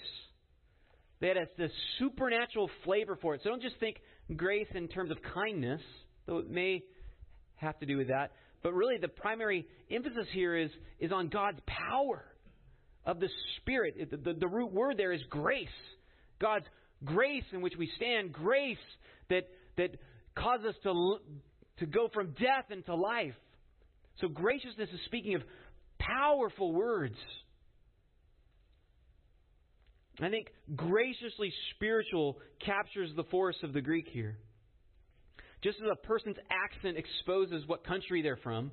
They 1.19 1.27
had 1.27 1.37
a, 1.37 1.47
this 1.57 1.71
supernatural 1.97 2.69
flavor 2.85 3.17
for 3.19 3.33
it. 3.33 3.41
So 3.43 3.49
don't 3.49 3.61
just 3.61 3.79
think 3.79 3.97
grace 4.35 4.67
in 4.75 4.87
terms 4.87 5.09
of 5.09 5.17
kindness 5.33 5.81
though 6.27 6.37
it 6.37 6.49
may 6.49 6.83
have 7.55 7.79
to 7.79 7.85
do 7.85 7.97
with 7.97 8.09
that. 8.09 8.31
But 8.63 8.73
really, 8.73 8.97
the 8.97 9.07
primary 9.07 9.67
emphasis 9.89 10.27
here 10.33 10.55
is, 10.55 10.71
is 10.99 11.11
on 11.11 11.29
God's 11.29 11.59
power 11.65 12.23
of 13.05 13.19
the 13.19 13.29
Spirit. 13.57 14.09
The, 14.11 14.17
the, 14.17 14.33
the 14.33 14.47
root 14.47 14.73
word 14.73 14.97
there 14.97 15.13
is 15.13 15.21
grace. 15.29 15.67
God's 16.39 16.65
grace 17.05 17.43
in 17.53 17.61
which 17.61 17.75
we 17.77 17.89
stand, 17.95 18.33
grace 18.33 18.77
that, 19.29 19.47
that 19.77 19.91
causes 20.35 20.67
us 20.67 20.75
to, 20.83 21.17
to 21.79 21.85
go 21.85 22.09
from 22.13 22.31
death 22.31 22.71
into 22.71 22.95
life. 22.95 23.35
So, 24.19 24.27
graciousness 24.27 24.89
is 24.89 24.99
speaking 25.05 25.35
of 25.35 25.43
powerful 25.99 26.73
words. 26.73 27.15
I 30.19 30.29
think 30.29 30.47
graciously 30.75 31.53
spiritual 31.75 32.39
captures 32.65 33.11
the 33.15 33.23
force 33.25 33.57
of 33.61 33.73
the 33.73 33.81
Greek 33.81 34.07
here. 34.11 34.37
Just 35.63 35.79
as 35.81 35.89
a 35.91 35.95
person's 35.95 36.37
accent 36.51 36.97
exposes 36.97 37.67
what 37.67 37.83
country 37.83 38.21
they're 38.21 38.37
from, 38.37 38.71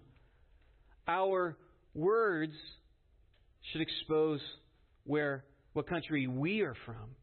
our 1.09 1.57
words 1.95 2.53
should 3.73 3.81
expose 3.81 4.41
where 5.05 5.45
what 5.73 5.89
country 5.89 6.27
we 6.27 6.61
are 6.61 6.77
from. 6.85 7.17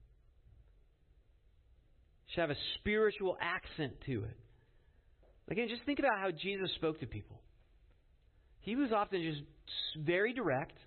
Should 2.28 2.42
have 2.42 2.50
a 2.50 2.58
spiritual 2.80 3.38
accent 3.42 3.94
to 4.06 4.24
it. 4.24 4.38
Again, 5.50 5.68
just 5.70 5.84
think 5.86 6.00
about 6.00 6.18
how 6.20 6.32
Jesus 6.32 6.70
spoke 6.76 7.00
to 7.02 7.06
people. 7.06 7.42
He 8.62 8.76
was 8.76 8.92
often 8.92 9.22
just 9.22 9.42
very 10.06 10.34
direct, 10.34 10.78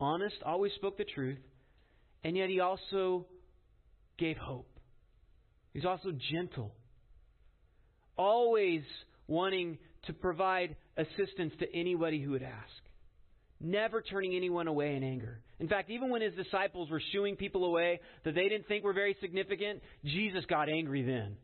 honest, 0.00 0.36
always 0.44 0.72
spoke 0.74 0.96
the 0.96 1.04
truth, 1.04 1.38
and 2.24 2.36
yet 2.36 2.48
he 2.48 2.60
also 2.60 3.26
gave 4.18 4.36
hope. 4.36 4.68
He's 5.72 5.84
also 5.84 6.10
gentle 6.32 6.74
always 8.18 8.82
wanting 9.26 9.78
to 10.06 10.12
provide 10.12 10.76
assistance 10.96 11.52
to 11.60 11.66
anybody 11.74 12.20
who 12.20 12.32
would 12.32 12.42
ask, 12.42 12.82
never 13.60 14.02
turning 14.02 14.34
anyone 14.34 14.68
away 14.68 14.96
in 14.96 15.02
anger. 15.02 15.40
In 15.60 15.68
fact, 15.68 15.90
even 15.90 16.10
when 16.10 16.22
his 16.22 16.34
disciples 16.34 16.90
were 16.90 17.02
shooing 17.12 17.36
people 17.36 17.64
away 17.64 18.00
that 18.24 18.34
they 18.34 18.48
didn't 18.48 18.68
think 18.68 18.84
were 18.84 18.92
very 18.92 19.16
significant, 19.20 19.80
Jesus 20.04 20.44
got 20.46 20.68
angry 20.68 21.02
then. 21.02 21.36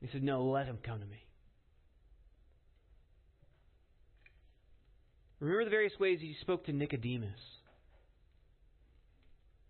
He 0.00 0.08
said, 0.12 0.22
No, 0.22 0.44
let 0.44 0.66
him 0.66 0.78
come 0.84 1.00
to 1.00 1.06
me. 1.06 1.24
Remember 5.40 5.64
the 5.64 5.70
various 5.70 5.92
ways 5.98 6.20
he 6.20 6.36
spoke 6.40 6.66
to 6.66 6.72
Nicodemus, 6.72 7.30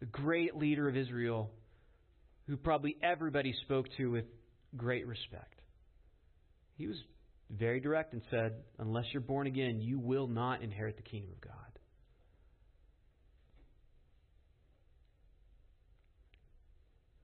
the 0.01 0.07
great 0.07 0.55
leader 0.55 0.87
of 0.87 0.97
Israel, 0.99 1.51
who 2.47 2.59
probably 2.59 2.97
everybody 3.03 3.55
spoke 3.63 3.87
to 3.97 4.11
with 4.11 4.27
great 4.77 5.07
respect. 5.07 5.62
He 6.77 6.87
was 6.87 6.97
very 7.51 7.81
direct 7.81 8.13
and 8.13 8.23
said, 8.31 8.55
Unless 8.79 9.07
you're 9.13 9.21
born 9.21 9.47
again, 9.47 9.81
you 9.81 9.99
will 9.99 10.27
not 10.27 10.63
inherit 10.63 10.97
the 10.97 11.03
kingdom 11.03 11.31
of 11.33 11.41
God. 11.41 11.55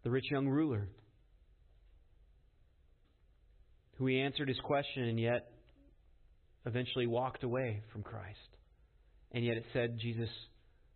The 0.05 0.11
rich 0.11 0.31
young 0.31 0.49
ruler, 0.49 0.89
who 3.97 4.07
he 4.07 4.21
answered 4.21 4.49
his 4.49 4.61
question 4.61 5.05
and 5.05 5.19
yet 5.19 5.51
eventually 6.67 7.07
walked 7.07 7.43
away 7.43 7.83
from 7.93 8.03
Christ. 8.03 8.39
And 9.33 9.45
yet 9.45 9.57
it 9.57 9.65
said 9.73 9.99
Jesus 9.99 10.31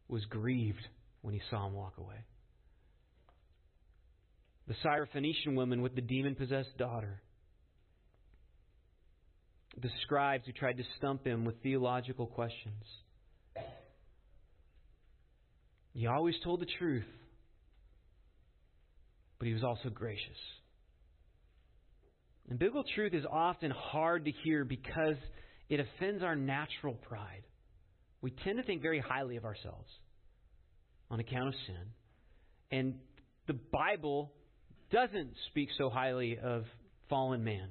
was 0.08 0.24
grieved 0.26 0.86
when 1.22 1.34
he 1.34 1.40
saw 1.50 1.66
him 1.66 1.74
walk 1.74 1.94
away. 1.98 2.24
The 4.68 4.74
Syrophoenician 4.84 5.56
woman 5.56 5.82
with 5.82 5.94
the 5.94 6.00
demon 6.00 6.34
possessed 6.34 6.76
daughter 6.78 7.20
the 9.82 9.90
scribes 10.02 10.46
who 10.46 10.52
tried 10.52 10.76
to 10.76 10.84
stump 10.96 11.26
him 11.26 11.44
with 11.44 11.60
theological 11.62 12.26
questions. 12.26 12.84
He 15.92 16.06
always 16.06 16.36
told 16.42 16.60
the 16.60 16.66
truth, 16.78 17.04
but 19.38 19.48
he 19.48 19.54
was 19.54 19.64
also 19.64 19.90
gracious. 19.90 20.38
And 22.48 22.58
biblical 22.58 22.84
truth 22.94 23.12
is 23.12 23.24
often 23.30 23.70
hard 23.70 24.24
to 24.24 24.30
hear 24.44 24.64
because 24.64 25.16
it 25.68 25.80
offends 25.80 26.22
our 26.22 26.36
natural 26.36 26.94
pride. 26.94 27.42
We 28.20 28.30
tend 28.30 28.58
to 28.58 28.62
think 28.62 28.82
very 28.82 29.00
highly 29.00 29.36
of 29.36 29.44
ourselves 29.44 29.88
on 31.10 31.20
account 31.20 31.48
of 31.48 31.54
sin. 31.66 32.78
And 32.78 32.94
the 33.46 33.54
Bible 33.54 34.32
doesn't 34.92 35.32
speak 35.50 35.68
so 35.76 35.90
highly 35.90 36.38
of 36.38 36.64
fallen 37.08 37.44
man. 37.44 37.68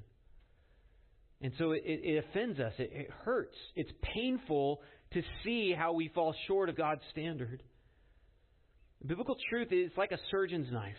And 1.42 1.52
so 1.58 1.72
it, 1.72 1.82
it 1.86 2.24
offends 2.30 2.60
us. 2.60 2.74
It, 2.78 2.92
it 2.94 3.10
hurts. 3.26 3.56
It's 3.76 3.92
painful 4.14 4.82
to 5.14 5.22
see 5.44 5.74
how 5.78 5.94
we 5.94 6.10
fall 6.10 6.36
short 6.48 6.70
of 6.70 6.78
God's 6.78 7.02
standard. 7.12 7.64
Biblical 9.06 9.36
truth 9.50 9.70
is 9.72 9.92
like 9.98 10.12
a 10.12 10.20
surgeon's 10.30 10.72
knife. 10.72 10.94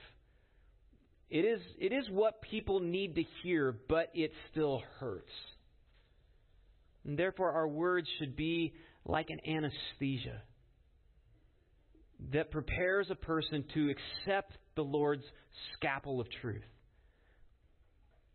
It 1.30 1.45
is, 1.45 1.61
it 1.78 1.93
is 1.93 2.05
what 2.11 2.43
people 2.43 2.80
need 2.80 3.14
to 3.14 3.22
hear, 3.43 3.74
but 3.88 4.11
it 4.12 4.32
still 4.51 4.82
hurts. 4.99 5.30
And 7.05 7.18
therefore, 7.18 7.53
our 7.53 7.68
words 7.68 8.07
should 8.18 8.36
be 8.36 8.74
like 9.07 9.30
an 9.30 9.38
anesthesia 9.49 10.43
that 12.32 12.51
prepares 12.51 13.07
a 13.11 13.14
person 13.14 13.64
to 13.74 13.90
accept 13.90 14.53
the 14.76 14.82
Lord's 14.82 15.24
scalpel 15.74 16.20
of 16.20 16.26
truth, 16.40 16.62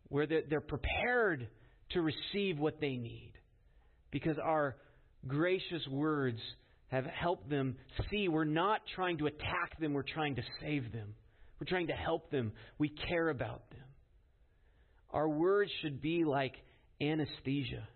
where 0.08 0.26
they're 0.26 0.60
prepared 0.60 1.48
to 1.90 2.02
receive 2.02 2.58
what 2.58 2.80
they 2.80 2.96
need. 2.96 3.32
Because 4.10 4.38
our 4.42 4.76
gracious 5.26 5.86
words 5.90 6.38
have 6.88 7.04
helped 7.04 7.48
them 7.50 7.76
see 8.10 8.28
we're 8.28 8.44
not 8.44 8.80
trying 8.94 9.18
to 9.18 9.26
attack 9.26 9.78
them, 9.80 9.92
we're 9.92 10.02
trying 10.02 10.36
to 10.36 10.42
save 10.60 10.92
them. 10.92 11.14
We're 11.60 11.66
trying 11.66 11.88
to 11.88 11.92
help 11.92 12.30
them. 12.30 12.52
We 12.78 12.88
care 12.88 13.28
about 13.28 13.68
them. 13.70 13.80
Our 15.10 15.28
words 15.28 15.70
should 15.82 16.00
be 16.00 16.24
like 16.24 16.54
anesthesia. 17.00 17.86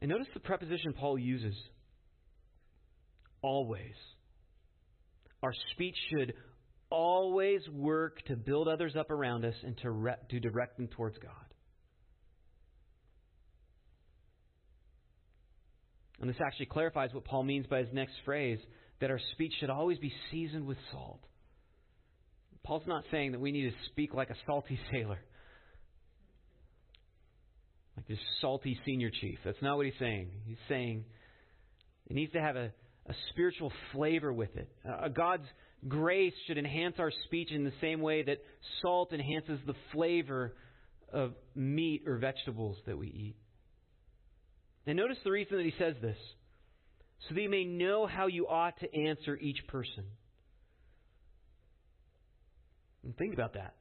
And 0.00 0.10
notice 0.10 0.26
the 0.34 0.40
preposition 0.40 0.94
Paul 0.94 1.18
uses 1.18 1.54
always. 3.40 3.94
our 5.42 5.52
speech 5.72 5.96
should 6.10 6.34
always 6.92 7.66
work 7.68 8.22
to 8.26 8.36
build 8.36 8.68
others 8.68 8.94
up 8.96 9.10
around 9.10 9.44
us 9.44 9.54
and 9.64 9.76
to, 9.78 9.90
re- 9.90 10.14
to 10.30 10.40
direct 10.40 10.76
them 10.76 10.88
towards 10.88 11.18
God. 11.18 11.32
And 16.20 16.30
this 16.30 16.36
actually 16.46 16.66
clarifies 16.66 17.12
what 17.12 17.24
Paul 17.24 17.42
means 17.42 17.66
by 17.66 17.78
his 17.78 17.88
next 17.92 18.12
phrase 18.24 18.58
that 19.00 19.10
our 19.10 19.18
speech 19.32 19.52
should 19.58 19.70
always 19.70 19.98
be 19.98 20.12
seasoned 20.30 20.66
with 20.66 20.78
salt. 20.92 21.20
Paul's 22.62 22.86
not 22.86 23.02
saying 23.10 23.32
that 23.32 23.40
we 23.40 23.50
need 23.50 23.70
to 23.70 23.76
speak 23.90 24.14
like 24.14 24.30
a 24.30 24.36
salty 24.46 24.78
sailor, 24.92 25.18
like 27.96 28.06
this 28.06 28.18
salty 28.40 28.78
senior 28.86 29.10
chief. 29.20 29.38
That's 29.44 29.60
not 29.60 29.76
what 29.76 29.86
he's 29.86 29.98
saying. 29.98 30.30
He's 30.46 30.56
saying 30.68 31.04
it 32.06 32.14
needs 32.14 32.32
to 32.34 32.40
have 32.40 32.54
a, 32.54 32.72
a 33.08 33.14
spiritual 33.30 33.72
flavor 33.92 34.32
with 34.32 34.54
it. 34.56 34.68
a 34.84 35.10
God's 35.10 35.46
grace 35.88 36.34
should 36.46 36.58
enhance 36.58 36.96
our 36.98 37.12
speech 37.24 37.50
in 37.50 37.64
the 37.64 37.72
same 37.80 38.00
way 38.00 38.22
that 38.22 38.38
salt 38.80 39.12
enhances 39.12 39.58
the 39.66 39.74
flavor 39.92 40.54
of 41.12 41.34
meat 41.54 42.02
or 42.06 42.16
vegetables 42.18 42.76
that 42.86 42.96
we 42.96 43.08
eat. 43.08 43.36
And 44.86 44.96
notice 44.96 45.18
the 45.24 45.30
reason 45.30 45.56
that 45.56 45.64
he 45.64 45.74
says 45.78 45.94
this 46.00 46.16
so 47.28 47.34
that 47.34 47.40
you 47.40 47.50
may 47.50 47.64
know 47.64 48.06
how 48.06 48.26
you 48.26 48.46
ought 48.48 48.78
to 48.80 48.94
answer 48.94 49.36
each 49.36 49.66
person. 49.68 50.04
And 53.04 53.16
think 53.16 53.34
about 53.34 53.54
that. 53.54 53.74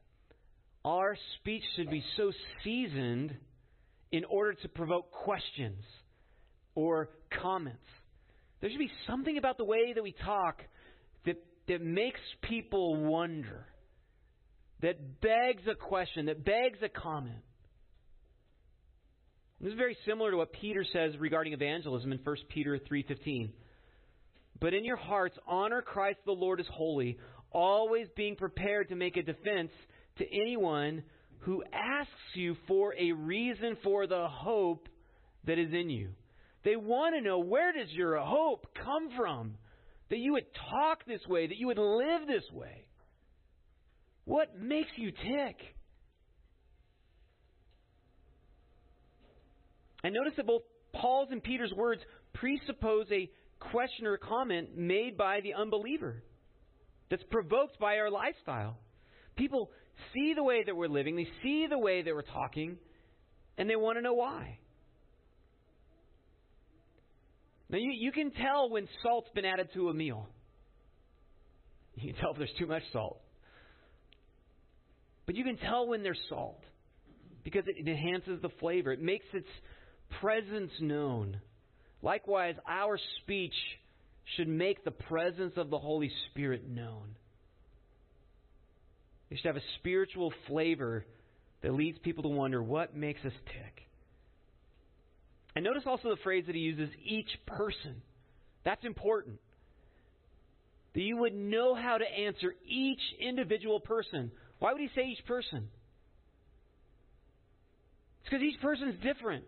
Our 0.84 1.16
speech 1.40 1.64
should 1.76 1.90
be 1.90 2.04
so 2.18 2.32
seasoned 2.64 3.36
in 4.12 4.26
order 4.26 4.54
to 4.54 4.68
provoke 4.68 5.12
questions 5.12 5.84
or 6.76 7.10
comments. 7.42 7.80
There 8.60 8.70
should 8.70 8.80
be 8.80 8.92
something 9.08 9.38
about 9.38 9.58
the 9.58 9.66
way 9.66 9.94
that 9.94 10.04
we 10.04 10.14
talk 10.26 10.62
that, 11.26 11.36
that 11.72 11.82
makes 11.82 12.20
people 12.42 12.98
wonder, 12.98 13.66
that 14.82 15.22
begs 15.22 15.64
a 15.72 15.76
question, 15.76 16.26
that 16.26 16.44
begs 16.44 16.80
a 16.84 16.90
comment. 16.90 17.44
This 19.62 19.72
is 19.72 19.78
very 19.78 19.96
similar 20.06 20.32
to 20.32 20.38
what 20.38 20.52
Peter 20.52 20.84
says 20.92 21.18
regarding 21.18 21.54
evangelism 21.54 22.12
in 22.12 22.18
1 22.18 22.36
Peter 22.50 22.78
3:15. 22.78 23.54
But 24.60 24.74
in 24.74 24.84
your 24.84 24.98
hearts 24.98 25.38
honor 25.48 25.82
Christ 25.82 26.20
the 26.26 26.34
Lord 26.34 26.60
as 26.60 26.68
holy, 26.68 27.18
always 27.52 28.10
being 28.18 28.36
prepared 28.36 28.90
to 28.90 28.96
make 28.96 29.16
a 29.16 29.24
defense 29.24 29.72
to 30.18 30.30
anyone 30.30 31.04
who 31.40 31.64
asks 31.72 32.36
you 32.36 32.56
for 32.68 32.94
a 32.98 33.14
reason 33.14 33.78
for 33.78 34.08
the 34.08 34.28
hope 34.28 34.90
that 35.46 35.58
is 35.58 35.72
in 35.74 35.90
you. 35.90 36.10
They 36.64 36.76
want 36.76 37.16
to 37.16 37.22
know 37.22 37.40
where 37.40 37.72
does 37.72 37.92
your 37.94 38.18
hope 38.18 38.68
come 38.76 39.10
from? 39.16 39.58
That 40.12 40.20
you 40.20 40.34
would 40.34 40.46
talk 40.70 41.06
this 41.08 41.26
way, 41.28 41.48
that 41.48 41.58
you 41.58 41.68
would 41.68 41.80
live 41.80 42.28
this 42.28 42.44
way. 42.54 42.86
What 44.26 44.60
makes 44.60 44.92
you 44.98 45.12
tick? 45.12 45.56
And 50.04 50.14
notice 50.14 50.34
that 50.38 50.46
both 50.46 50.64
Paul's 50.94 51.30
and 51.32 51.42
Peter's 51.42 51.74
words 51.74 52.02
presuppose 52.34 53.08
a 53.12 53.30
question 53.60 54.06
or 54.06 54.18
comment 54.18 54.78
made 54.78 55.18
by 55.18 55.40
the 55.42 55.54
unbeliever 55.54 56.24
that's 57.10 57.24
provoked 57.32 57.80
by 57.80 57.98
our 57.98 58.10
lifestyle. 58.10 58.78
People 59.38 59.72
see 60.14 60.34
the 60.36 60.44
way 60.44 60.64
that 60.66 60.76
we're 60.76 60.88
living, 60.88 61.16
they 61.16 61.28
see 61.42 61.68
the 61.70 61.80
way 61.80 62.02
that 62.02 62.14
we're 62.14 62.22
talking, 62.22 62.78
and 63.58 63.70
they 63.70 63.76
want 63.76 63.98
to 63.98 64.02
know 64.02 64.14
why. 64.14 64.58
Now, 67.72 67.78
you, 67.78 67.92
you 67.92 68.12
can 68.12 68.32
tell 68.32 68.70
when 68.70 68.88
salt's 69.02 69.30
been 69.34 69.46
added 69.46 69.70
to 69.74 69.90
a 69.90 69.94
meal. 69.94 70.28
You 71.96 72.14
can 72.14 72.22
tell 72.22 72.32
if 72.32 72.38
there's 72.38 72.54
too 72.60 72.68
much 72.68 72.84
salt. 72.92 73.22
But 75.26 75.36
you 75.36 75.44
can 75.44 75.58
tell 75.58 75.88
when 75.88 76.04
there's 76.04 76.20
salt 76.28 76.62
because 77.44 77.64
it 77.68 77.88
enhances 77.88 78.42
the 78.42 78.50
flavor, 78.60 78.92
it 78.92 79.02
makes 79.02 79.26
its 79.34 79.48
presence 80.20 80.72
known. 80.82 81.40
Likewise, 82.02 82.56
our 82.68 83.00
speech 83.22 83.54
should 84.36 84.48
make 84.48 84.84
the 84.84 84.92
presence 84.92 85.54
of 85.56 85.70
the 85.70 85.80
Holy 85.80 86.12
Spirit 86.30 86.68
known. 86.70 87.16
It 89.30 89.38
should 89.38 89.48
have 89.48 89.56
a 89.56 89.66
spiritual 89.80 90.34
flavor 90.48 91.06
that 91.62 91.74
leads 91.74 91.98
people 92.00 92.24
to 92.24 92.30
wonder 92.30 92.62
what 92.62 92.96
makes 92.96 93.24
us 93.24 93.34
tick. 93.46 93.88
And 95.56 95.66
notice 95.66 95.84
also 95.86 96.10
the 96.10 96.22
phrase 96.24 96.46
that 96.48 96.56
he 96.56 96.62
uses 96.62 96.90
each 97.04 97.30
person. 97.46 98.02
That's 98.64 98.86
important. 98.86 99.40
That 100.94 101.02
you 101.02 101.18
would 101.18 101.34
know 101.34 101.76
how 101.76 101.98
to 101.98 102.06
answer 102.06 102.54
each 102.68 103.02
individual 103.20 103.80
person. 103.80 104.32
Why 104.60 104.72
would 104.74 104.82
he 104.82 104.90
say 104.96 105.08
each 105.08 105.26
person? 105.26 105.70
It's 108.22 108.30
because 108.30 108.44
each 108.44 108.62
person 108.62 108.90
is 108.90 109.00
different. 109.02 109.46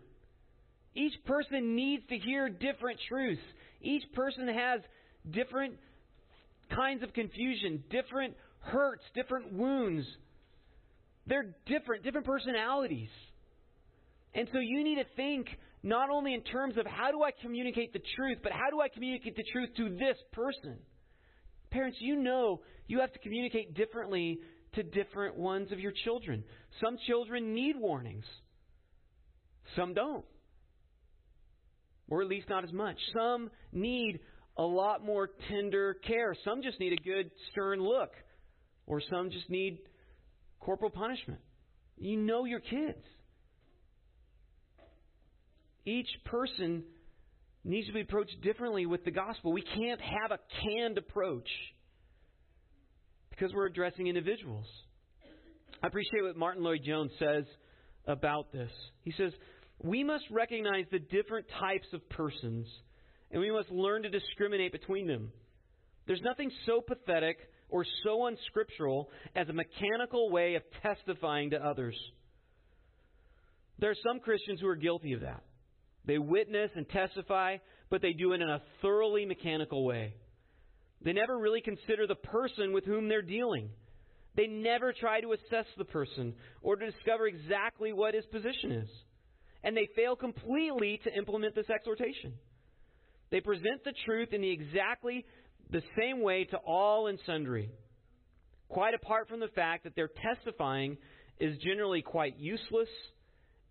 Each 0.94 1.14
person 1.24 1.74
needs 1.74 2.02
to 2.08 2.18
hear 2.18 2.48
different 2.48 2.98
truths. 3.08 3.42
Each 3.80 4.04
person 4.14 4.48
has 4.48 4.80
different 5.30 5.74
kinds 6.70 7.02
of 7.02 7.12
confusion, 7.12 7.82
different 7.90 8.34
hurts, 8.60 9.02
different 9.14 9.52
wounds. 9.52 10.06
They're 11.26 11.54
different, 11.66 12.04
different 12.04 12.26
personalities. 12.26 13.08
And 14.34 14.48
so 14.52 14.58
you 14.58 14.82
need 14.84 14.96
to 14.96 15.06
think 15.16 15.46
not 15.84 16.08
only 16.08 16.32
in 16.32 16.40
terms 16.40 16.78
of 16.78 16.86
how 16.86 17.12
do 17.12 17.22
I 17.22 17.30
communicate 17.42 17.92
the 17.92 18.00
truth, 18.16 18.38
but 18.42 18.52
how 18.52 18.70
do 18.70 18.80
I 18.80 18.88
communicate 18.88 19.36
the 19.36 19.44
truth 19.52 19.68
to 19.76 19.90
this 19.90 20.16
person? 20.32 20.78
Parents, 21.70 21.98
you 22.00 22.16
know 22.16 22.62
you 22.86 23.00
have 23.00 23.12
to 23.12 23.18
communicate 23.18 23.74
differently 23.74 24.40
to 24.72 24.82
different 24.82 25.36
ones 25.36 25.70
of 25.72 25.78
your 25.78 25.92
children. 26.04 26.42
Some 26.82 26.96
children 27.06 27.52
need 27.54 27.76
warnings, 27.76 28.24
some 29.76 29.92
don't. 29.92 30.24
Or 32.08 32.22
at 32.22 32.28
least 32.28 32.48
not 32.48 32.64
as 32.64 32.72
much. 32.72 32.96
Some 33.14 33.50
need 33.72 34.20
a 34.56 34.62
lot 34.62 35.04
more 35.04 35.30
tender 35.48 35.94
care. 36.06 36.34
Some 36.44 36.62
just 36.62 36.78
need 36.80 36.92
a 36.92 37.02
good, 37.02 37.30
stern 37.50 37.80
look. 37.80 38.10
Or 38.86 39.00
some 39.10 39.30
just 39.30 39.48
need 39.48 39.78
corporal 40.60 40.90
punishment. 40.90 41.40
You 41.96 42.18
know 42.18 42.44
your 42.44 42.60
kids. 42.60 43.02
Each 45.84 46.08
person 46.24 46.84
needs 47.64 47.86
to 47.88 47.92
be 47.92 48.00
approached 48.00 48.40
differently 48.42 48.86
with 48.86 49.04
the 49.04 49.10
gospel. 49.10 49.52
We 49.52 49.62
can't 49.62 50.00
have 50.00 50.30
a 50.30 50.38
canned 50.62 50.98
approach 50.98 51.48
because 53.30 53.52
we're 53.52 53.66
addressing 53.66 54.06
individuals. 54.06 54.66
I 55.82 55.86
appreciate 55.86 56.22
what 56.22 56.36
Martyn 56.36 56.62
Lloyd-Jones 56.62 57.10
says 57.18 57.44
about 58.06 58.52
this. 58.52 58.70
He 59.02 59.12
says, 59.16 59.32
We 59.82 60.04
must 60.04 60.24
recognize 60.30 60.84
the 60.90 60.98
different 60.98 61.46
types 61.60 61.86
of 61.92 62.08
persons, 62.10 62.66
and 63.30 63.40
we 63.40 63.50
must 63.50 63.70
learn 63.70 64.02
to 64.02 64.10
discriminate 64.10 64.72
between 64.72 65.06
them. 65.06 65.32
There's 66.06 66.22
nothing 66.22 66.50
so 66.66 66.80
pathetic 66.80 67.38
or 67.68 67.84
so 68.04 68.26
unscriptural 68.26 69.08
as 69.34 69.48
a 69.48 69.52
mechanical 69.52 70.30
way 70.30 70.54
of 70.54 70.62
testifying 70.82 71.50
to 71.50 71.64
others. 71.64 71.96
There 73.78 73.90
are 73.90 73.96
some 74.06 74.20
Christians 74.20 74.60
who 74.60 74.68
are 74.68 74.76
guilty 74.76 75.14
of 75.14 75.22
that. 75.22 75.42
They 76.06 76.18
witness 76.18 76.70
and 76.74 76.88
testify, 76.88 77.58
but 77.90 78.02
they 78.02 78.12
do 78.12 78.32
it 78.32 78.40
in 78.40 78.48
a 78.48 78.62
thoroughly 78.82 79.24
mechanical 79.24 79.84
way. 79.84 80.14
They 81.02 81.12
never 81.12 81.38
really 81.38 81.60
consider 81.60 82.06
the 82.06 82.14
person 82.14 82.72
with 82.72 82.84
whom 82.84 83.08
they're 83.08 83.22
dealing. 83.22 83.70
They 84.36 84.46
never 84.46 84.92
try 84.92 85.20
to 85.20 85.32
assess 85.32 85.66
the 85.78 85.84
person 85.84 86.34
or 86.62 86.76
to 86.76 86.90
discover 86.90 87.26
exactly 87.26 87.92
what 87.92 88.14
his 88.14 88.24
position 88.26 88.72
is. 88.72 88.88
And 89.62 89.76
they 89.76 89.88
fail 89.94 90.16
completely 90.16 91.00
to 91.04 91.14
implement 91.14 91.54
this 91.54 91.70
exhortation. 91.70 92.34
They 93.30 93.40
present 93.40 93.84
the 93.84 93.94
truth 94.04 94.32
in 94.32 94.42
the 94.42 94.50
exactly 94.50 95.24
the 95.70 95.82
same 95.98 96.20
way 96.20 96.44
to 96.44 96.56
all 96.58 97.06
and 97.06 97.18
sundry, 97.24 97.70
quite 98.68 98.94
apart 98.94 99.28
from 99.28 99.40
the 99.40 99.48
fact 99.48 99.84
that 99.84 99.96
their 99.96 100.08
testifying 100.08 100.98
is 101.40 101.56
generally 101.58 102.02
quite 102.02 102.38
useless 102.38 102.88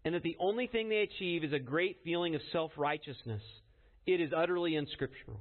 and 0.06 0.16
that 0.16 0.24
the 0.24 0.36
only 0.40 0.68
thing 0.68 0.90
they 0.90 1.00
achieve 1.00 1.44
is 1.44 1.54
a 1.54 1.60
great 1.60 1.98
feeling 2.04 2.36
of 2.36 2.42
self 2.52 2.72
righteousness. 2.78 3.42
It 4.06 4.20
is 4.20 4.32
utterly 4.36 4.76
unscriptural. 4.76 5.40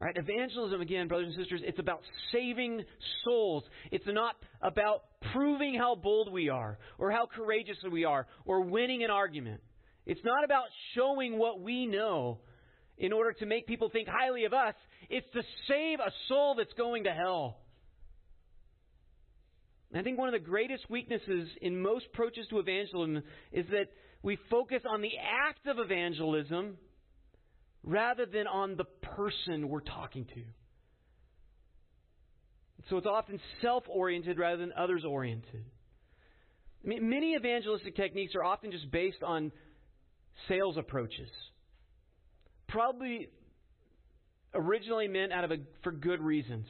Right, 0.00 0.16
evangelism, 0.16 0.80
again, 0.80 1.08
brothers 1.08 1.34
and 1.34 1.36
sisters, 1.42 1.60
it's 1.64 1.80
about 1.80 2.02
saving 2.30 2.84
souls. 3.24 3.64
It's 3.90 4.06
not 4.06 4.36
about 4.62 5.02
proving 5.32 5.74
how 5.74 5.96
bold 5.96 6.32
we 6.32 6.48
are, 6.48 6.78
or 6.98 7.10
how 7.10 7.26
courageous 7.26 7.78
we 7.90 8.04
are, 8.04 8.28
or 8.44 8.60
winning 8.60 9.02
an 9.02 9.10
argument. 9.10 9.60
It's 10.06 10.20
not 10.24 10.44
about 10.44 10.66
showing 10.94 11.36
what 11.36 11.60
we 11.60 11.86
know 11.86 12.38
in 12.96 13.12
order 13.12 13.32
to 13.34 13.46
make 13.46 13.66
people 13.66 13.90
think 13.90 14.06
highly 14.08 14.44
of 14.44 14.52
us. 14.52 14.74
It's 15.10 15.26
to 15.32 15.42
save 15.66 15.98
a 15.98 16.12
soul 16.28 16.54
that's 16.56 16.72
going 16.74 17.04
to 17.04 17.12
hell. 17.12 17.58
I 19.94 20.02
think 20.02 20.18
one 20.18 20.28
of 20.28 20.34
the 20.34 20.46
greatest 20.46 20.88
weaknesses 20.90 21.48
in 21.62 21.80
most 21.80 22.06
approaches 22.12 22.46
to 22.50 22.58
evangelism 22.58 23.22
is 23.52 23.66
that 23.70 23.86
we 24.22 24.38
focus 24.50 24.82
on 24.88 25.00
the 25.00 25.12
act 25.48 25.66
of 25.66 25.78
evangelism 25.78 26.76
rather 27.82 28.26
than 28.26 28.46
on 28.46 28.76
the 28.76 28.84
person 28.84 29.68
we're 29.68 29.80
talking 29.80 30.26
to. 30.26 30.42
So 32.90 32.96
it's 32.96 33.06
often 33.06 33.40
self 33.62 33.84
oriented 33.88 34.38
rather 34.38 34.58
than 34.58 34.72
others 34.76 35.04
oriented. 35.04 35.64
I 36.84 36.88
mean, 36.88 37.08
many 37.08 37.34
evangelistic 37.34 37.96
techniques 37.96 38.34
are 38.34 38.44
often 38.44 38.70
just 38.70 38.90
based 38.90 39.22
on 39.22 39.52
sales 40.48 40.76
approaches. 40.76 41.30
Probably 42.68 43.30
originally 44.54 45.08
meant 45.08 45.32
out 45.32 45.44
of 45.44 45.50
a, 45.50 45.56
for 45.82 45.92
good 45.92 46.20
reasons. 46.20 46.66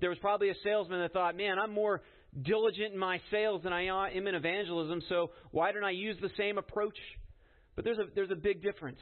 There 0.00 0.10
was 0.10 0.18
probably 0.18 0.50
a 0.50 0.54
salesman 0.62 1.00
that 1.00 1.12
thought, 1.12 1.36
man, 1.36 1.58
I'm 1.58 1.72
more 1.72 2.02
diligent 2.42 2.92
in 2.92 2.98
my 2.98 3.20
sales 3.30 3.62
than 3.62 3.72
I 3.72 4.10
am 4.14 4.26
in 4.26 4.34
evangelism, 4.34 5.02
so 5.08 5.30
why 5.50 5.72
don't 5.72 5.84
I 5.84 5.90
use 5.90 6.16
the 6.20 6.30
same 6.36 6.58
approach? 6.58 6.96
But 7.76 7.84
there's 7.84 7.98
a, 7.98 8.04
there's 8.14 8.30
a 8.30 8.36
big 8.36 8.62
difference. 8.62 9.00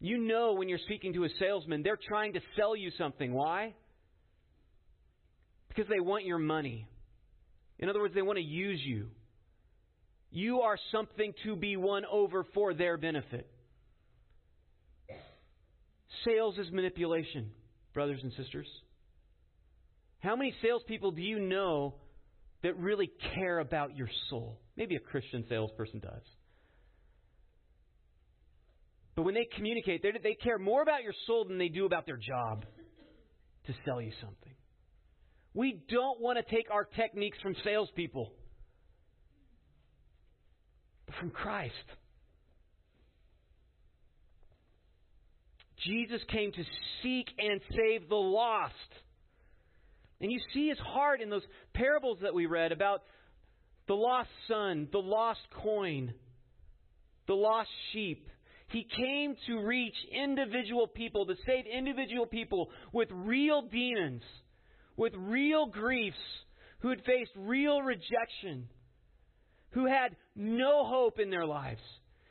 You 0.00 0.18
know 0.18 0.54
when 0.54 0.68
you're 0.68 0.78
speaking 0.84 1.14
to 1.14 1.24
a 1.24 1.28
salesman, 1.38 1.82
they're 1.82 1.98
trying 2.08 2.34
to 2.34 2.40
sell 2.56 2.76
you 2.76 2.90
something. 2.98 3.32
Why? 3.32 3.74
Because 5.68 5.86
they 5.88 6.00
want 6.00 6.24
your 6.24 6.38
money. 6.38 6.86
In 7.78 7.88
other 7.88 8.00
words, 8.00 8.14
they 8.14 8.22
want 8.22 8.38
to 8.38 8.44
use 8.44 8.80
you. 8.84 9.08
You 10.30 10.60
are 10.60 10.76
something 10.92 11.32
to 11.44 11.56
be 11.56 11.76
won 11.76 12.04
over 12.10 12.44
for 12.54 12.74
their 12.74 12.96
benefit. 12.96 13.48
Sales 16.24 16.58
is 16.58 16.70
manipulation, 16.70 17.50
brothers 17.94 18.20
and 18.22 18.32
sisters. 18.32 18.66
How 20.20 20.36
many 20.36 20.54
salespeople 20.62 21.12
do 21.12 21.22
you 21.22 21.38
know 21.38 21.94
that 22.62 22.76
really 22.78 23.10
care 23.34 23.58
about 23.58 23.96
your 23.96 24.08
soul? 24.30 24.58
Maybe 24.76 24.96
a 24.96 25.00
Christian 25.00 25.44
salesperson 25.48 26.00
does. 26.00 26.22
But 29.14 29.22
when 29.22 29.34
they 29.34 29.48
communicate, 29.56 30.02
they 30.02 30.34
care 30.34 30.58
more 30.58 30.82
about 30.82 31.02
your 31.02 31.14
soul 31.26 31.46
than 31.46 31.58
they 31.58 31.68
do 31.68 31.86
about 31.86 32.04
their 32.06 32.18
job 32.18 32.64
to 33.66 33.74
sell 33.84 34.00
you 34.00 34.12
something. 34.20 34.52
We 35.54 35.80
don't 35.88 36.20
want 36.20 36.38
to 36.38 36.54
take 36.54 36.70
our 36.70 36.84
techniques 36.84 37.38
from 37.42 37.54
salespeople, 37.64 38.30
but 41.06 41.14
from 41.16 41.30
Christ. 41.30 41.72
Jesus 45.86 46.20
came 46.30 46.52
to 46.52 46.64
seek 47.02 47.28
and 47.38 47.60
save 47.70 48.08
the 48.08 48.16
lost. 48.16 48.74
And 50.20 50.32
you 50.32 50.40
see 50.54 50.68
his 50.68 50.78
heart 50.78 51.20
in 51.20 51.30
those 51.30 51.46
parables 51.74 52.18
that 52.22 52.34
we 52.34 52.46
read 52.46 52.72
about 52.72 53.02
the 53.86 53.94
lost 53.94 54.30
son, 54.48 54.88
the 54.92 54.98
lost 54.98 55.40
coin, 55.62 56.14
the 57.26 57.34
lost 57.34 57.68
sheep. 57.92 58.28
He 58.68 58.86
came 58.96 59.36
to 59.46 59.60
reach 59.60 59.94
individual 60.12 60.88
people, 60.88 61.26
to 61.26 61.34
save 61.46 61.66
individual 61.66 62.26
people 62.26 62.70
with 62.92 63.08
real 63.12 63.62
demons, 63.62 64.22
with 64.96 65.12
real 65.14 65.66
griefs, 65.66 66.16
who 66.80 66.88
had 66.88 67.04
faced 67.04 67.30
real 67.36 67.80
rejection, 67.80 68.68
who 69.70 69.86
had 69.86 70.16
no 70.34 70.84
hope 70.84 71.20
in 71.20 71.30
their 71.30 71.46
lives. 71.46 71.80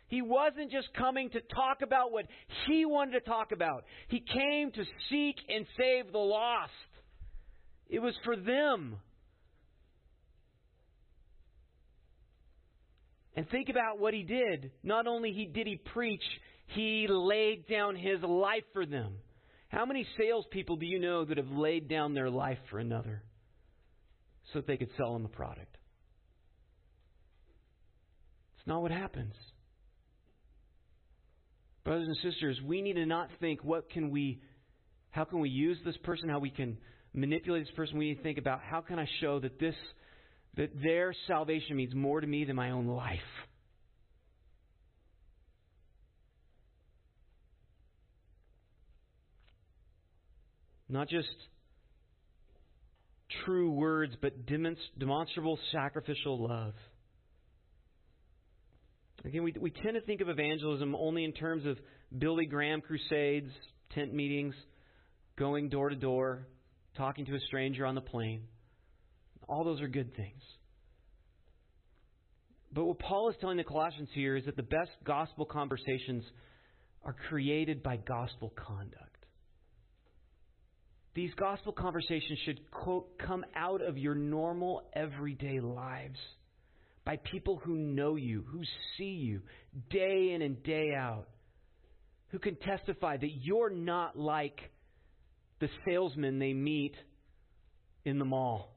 He 0.07 0.21
wasn't 0.21 0.71
just 0.71 0.93
coming 0.93 1.29
to 1.31 1.41
talk 1.41 1.81
about 1.81 2.11
what 2.11 2.25
he 2.67 2.85
wanted 2.85 3.13
to 3.13 3.19
talk 3.21 3.51
about. 3.51 3.85
He 4.07 4.19
came 4.19 4.71
to 4.71 4.83
seek 5.09 5.35
and 5.49 5.65
save 5.77 6.11
the 6.11 6.17
lost. 6.17 6.71
It 7.87 7.99
was 7.99 8.13
for 8.23 8.35
them. 8.35 8.97
And 13.35 13.49
think 13.49 13.69
about 13.69 13.99
what 13.99 14.13
he 14.13 14.23
did. 14.23 14.71
Not 14.81 15.07
only 15.07 15.31
he 15.31 15.45
did 15.45 15.67
he 15.67 15.75
preach, 15.75 16.23
he 16.67 17.07
laid 17.09 17.67
down 17.67 17.95
his 17.95 18.21
life 18.21 18.63
for 18.73 18.85
them. 18.85 19.15
How 19.67 19.85
many 19.85 20.07
salespeople 20.17 20.77
do 20.77 20.85
you 20.85 20.99
know 20.99 21.25
that 21.25 21.37
have 21.37 21.49
laid 21.49 21.89
down 21.89 22.13
their 22.13 22.29
life 22.29 22.59
for 22.69 22.79
another 22.79 23.23
so 24.53 24.59
that 24.59 24.67
they 24.67 24.77
could 24.77 24.91
sell 24.95 25.13
them 25.13 25.25
a 25.25 25.29
product? 25.29 25.77
It's 28.57 28.67
not 28.67 28.81
what 28.81 28.91
happens. 28.91 29.33
Brothers 31.83 32.07
and 32.07 32.17
sisters, 32.31 32.59
we 32.65 32.81
need 32.81 32.93
to 32.93 33.05
not 33.05 33.29
think 33.39 33.63
what 33.63 33.89
can 33.91 34.09
we 34.09 34.39
how 35.15 35.23
can 35.23 35.39
we 35.39 35.49
use 35.49 35.77
this 35.85 35.95
person, 36.03 36.27
how 36.27 36.39
we 36.39 36.49
can 36.49 36.77
manipulate 37.13 37.65
this 37.65 37.75
person. 37.75 37.97
We 37.97 38.09
need 38.09 38.15
to 38.15 38.23
think 38.23 38.37
about 38.37 38.59
how 38.59 38.81
can 38.81 38.99
I 38.99 39.07
show 39.21 39.39
that 39.39 39.57
this 39.59 39.75
that 40.57 40.71
their 40.83 41.13
salvation 41.27 41.77
means 41.77 41.95
more 41.95 42.19
to 42.19 42.27
me 42.27 42.43
than 42.43 42.55
my 42.55 42.71
own 42.71 42.87
life. 42.87 43.19
Not 50.89 51.09
just 51.09 51.27
true 53.45 53.71
words, 53.71 54.13
but 54.21 54.45
demonstrable 54.45 55.57
sacrificial 55.71 56.47
love. 56.47 56.73
Again, 59.23 59.43
we, 59.43 59.53
we 59.59 59.71
tend 59.71 59.95
to 59.95 60.01
think 60.01 60.21
of 60.21 60.29
evangelism 60.29 60.93
only 60.95 61.23
in 61.23 61.33
terms 61.33 61.65
of 61.65 61.77
Billy 62.17 62.45
Graham 62.45 62.81
crusades, 62.81 63.51
tent 63.93 64.13
meetings, 64.13 64.55
going 65.37 65.69
door 65.69 65.89
to 65.89 65.95
door, 65.95 66.47
talking 66.95 67.25
to 67.25 67.35
a 67.35 67.39
stranger 67.41 67.85
on 67.85 67.95
the 67.95 68.01
plane. 68.01 68.43
All 69.47 69.63
those 69.63 69.81
are 69.81 69.87
good 69.87 70.15
things. 70.15 70.41
But 72.71 72.85
what 72.85 72.99
Paul 72.99 73.29
is 73.29 73.35
telling 73.39 73.57
the 73.57 73.63
Colossians 73.63 74.09
here 74.13 74.35
is 74.35 74.45
that 74.45 74.57
the 74.57 74.63
best 74.63 74.91
gospel 75.05 75.45
conversations 75.45 76.23
are 77.03 77.15
created 77.29 77.83
by 77.83 77.97
gospel 77.97 78.53
conduct. 78.55 79.15
These 81.13 81.33
gospel 81.35 81.71
conversations 81.71 82.39
should, 82.43 82.71
quote, 82.71 83.17
come 83.17 83.45
out 83.55 83.81
of 83.81 83.97
your 83.97 84.15
normal 84.15 84.83
everyday 84.93 85.61
lives 85.61 86.19
by 87.05 87.17
people 87.17 87.61
who 87.63 87.75
know 87.75 88.17
you, 88.17 88.43
who 88.51 88.63
see 88.97 89.03
you 89.03 89.41
day 89.89 90.33
in 90.33 90.41
and 90.41 90.61
day 90.63 90.93
out, 90.93 91.27
who 92.29 92.39
can 92.39 92.57
testify 92.57 93.15
that 93.15 93.31
you're 93.41 93.69
not 93.69 94.19
like 94.19 94.59
the 95.59 95.69
salesman 95.85 96.39
they 96.39 96.53
meet 96.53 96.95
in 98.03 98.19
the 98.19 98.25
mall, 98.25 98.75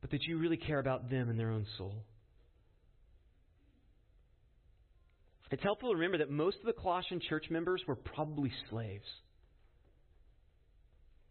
but 0.00 0.10
that 0.10 0.22
you 0.22 0.38
really 0.38 0.56
care 0.56 0.78
about 0.78 1.10
them 1.10 1.28
and 1.28 1.38
their 1.38 1.50
own 1.50 1.66
soul. 1.78 2.04
It's 5.50 5.62
helpful 5.62 5.90
to 5.90 5.94
remember 5.96 6.18
that 6.18 6.30
most 6.30 6.56
of 6.60 6.66
the 6.66 6.72
Colossian 6.72 7.20
church 7.28 7.46
members 7.50 7.82
were 7.86 7.94
probably 7.94 8.50
slaves. 8.70 9.06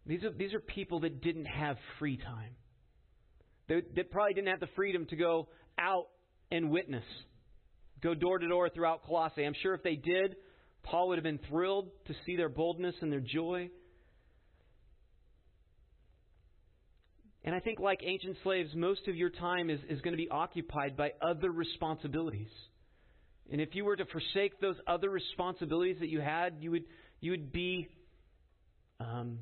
These 0.06 0.22
are, 0.22 0.30
these 0.30 0.54
are 0.54 0.60
people 0.60 1.00
that 1.00 1.20
didn't 1.20 1.46
have 1.46 1.76
free 1.98 2.16
time. 2.16 2.54
They, 3.68 3.82
they 3.94 4.02
probably 4.04 4.34
didn't 4.34 4.50
have 4.50 4.60
the 4.60 4.68
freedom 4.76 5.06
to 5.06 5.16
go 5.16 5.48
out 5.78 6.06
and 6.50 6.70
witness, 6.70 7.04
go 8.00 8.14
door 8.14 8.38
to 8.38 8.46
door 8.46 8.68
throughout 8.68 9.04
Colossae. 9.04 9.44
I'm 9.44 9.54
sure 9.60 9.74
if 9.74 9.82
they 9.82 9.96
did, 9.96 10.36
Paul 10.82 11.08
would 11.08 11.18
have 11.18 11.24
been 11.24 11.40
thrilled 11.48 11.90
to 12.06 12.14
see 12.26 12.36
their 12.36 12.48
boldness 12.48 12.94
and 13.00 13.12
their 13.12 13.20
joy. 13.20 13.70
And 17.44 17.54
I 17.54 17.60
think, 17.60 17.80
like 17.80 18.00
ancient 18.04 18.36
slaves, 18.42 18.70
most 18.74 19.08
of 19.08 19.16
your 19.16 19.30
time 19.30 19.70
is, 19.70 19.80
is 19.88 20.00
going 20.00 20.12
to 20.12 20.16
be 20.16 20.28
occupied 20.28 20.96
by 20.96 21.12
other 21.20 21.50
responsibilities. 21.50 22.50
And 23.50 23.60
if 23.60 23.74
you 23.74 23.84
were 23.84 23.96
to 23.96 24.04
forsake 24.06 24.60
those 24.60 24.76
other 24.86 25.10
responsibilities 25.10 25.96
that 26.00 26.08
you 26.08 26.20
had, 26.20 26.56
you 26.60 26.70
would, 26.70 26.84
you 27.20 27.32
would 27.32 27.52
be 27.52 27.88
um, 29.00 29.40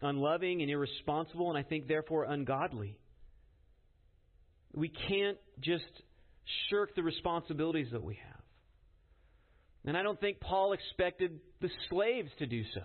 unloving 0.00 0.62
and 0.62 0.70
irresponsible, 0.70 1.50
and 1.50 1.58
I 1.58 1.62
think 1.62 1.88
therefore 1.88 2.24
ungodly. 2.24 2.96
We 4.72 4.88
can't 4.88 5.38
just 5.60 5.84
shirk 6.68 6.94
the 6.94 7.02
responsibilities 7.02 7.88
that 7.92 8.02
we 8.02 8.14
have. 8.14 8.39
And 9.84 9.96
I 9.96 10.02
don't 10.02 10.20
think 10.20 10.40
Paul 10.40 10.72
expected 10.72 11.40
the 11.60 11.70
slaves 11.88 12.30
to 12.38 12.46
do 12.46 12.62
so 12.74 12.82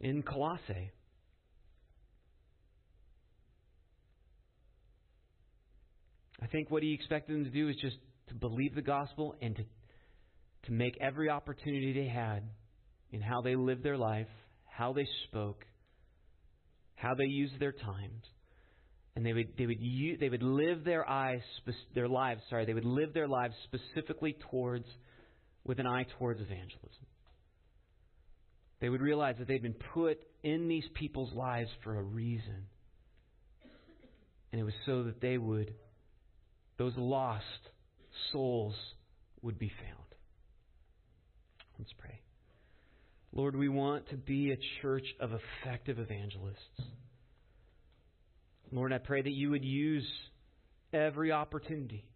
in 0.00 0.22
Colossae. 0.22 0.92
I 6.40 6.46
think 6.48 6.70
what 6.70 6.82
he 6.82 6.92
expected 6.92 7.36
them 7.36 7.44
to 7.44 7.50
do 7.50 7.68
is 7.68 7.76
just 7.80 7.96
to 8.28 8.34
believe 8.34 8.74
the 8.74 8.82
gospel 8.82 9.36
and 9.40 9.54
to, 9.56 9.64
to 10.64 10.72
make 10.72 10.98
every 11.00 11.28
opportunity 11.28 11.92
they 11.92 12.08
had 12.08 12.42
in 13.12 13.20
how 13.20 13.42
they 13.42 13.54
lived 13.54 13.84
their 13.84 13.96
life, 13.96 14.26
how 14.64 14.92
they 14.92 15.06
spoke, 15.28 15.64
how 16.96 17.14
they 17.14 17.24
used 17.24 17.58
their 17.60 17.72
times. 17.72 18.24
And 19.14 19.26
they 19.26 19.32
would, 19.32 19.48
they 19.58 19.66
would, 19.66 19.78
they 20.20 20.28
would 20.28 20.42
live 20.42 20.84
their, 20.84 21.08
eyes, 21.08 21.42
their 21.94 22.08
lives, 22.08 22.40
sorry, 22.48 22.64
they 22.64 22.74
would 22.74 22.84
live 22.84 23.12
their 23.12 23.28
lives 23.28 23.54
specifically 23.64 24.36
towards, 24.50 24.86
with 25.64 25.78
an 25.78 25.86
eye 25.86 26.06
towards 26.18 26.40
evangelism. 26.40 27.06
They 28.80 28.88
would 28.88 29.02
realize 29.02 29.36
that 29.38 29.46
they'd 29.46 29.62
been 29.62 29.76
put 29.94 30.18
in 30.42 30.66
these 30.66 30.84
people's 30.94 31.32
lives 31.34 31.68
for 31.84 31.96
a 31.98 32.02
reason. 32.02 32.66
And 34.50 34.60
it 34.60 34.64
was 34.64 34.74
so 34.86 35.04
that 35.04 35.20
they 35.20 35.38
would, 35.38 35.74
those 36.78 36.94
lost, 36.96 37.44
souls 38.32 38.74
would 39.42 39.58
be 39.58 39.68
found. 39.68 40.02
Let's 41.78 41.92
pray. 41.98 42.20
Lord, 43.32 43.56
we 43.56 43.68
want 43.68 44.08
to 44.10 44.16
be 44.16 44.52
a 44.52 44.58
church 44.82 45.06
of 45.20 45.30
effective 45.32 45.98
evangelists. 45.98 46.82
Lord, 48.74 48.92
I 48.92 48.98
pray 48.98 49.20
that 49.20 49.30
you 49.30 49.50
would 49.50 49.66
use 49.66 50.06
every 50.94 51.30
opportunity 51.30 52.06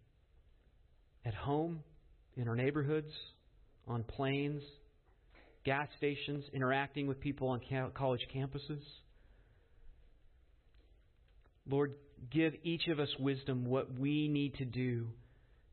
at 1.23 1.35
home, 1.35 1.83
in 2.35 2.47
our 2.47 2.55
neighborhoods, 2.55 3.11
on 3.87 4.03
planes, 4.03 4.63
gas 5.63 5.87
stations, 5.97 6.45
interacting 6.53 7.05
with 7.05 7.19
people 7.19 7.49
on 7.49 7.61
college 7.93 8.27
campuses. 8.35 8.81
Lord, 11.69 11.93
give 12.31 12.53
each 12.63 12.87
of 12.87 12.99
us 12.99 13.09
wisdom 13.19 13.65
what 13.65 13.93
we 13.99 14.27
need 14.27 14.55
to 14.55 14.65
do 14.65 15.09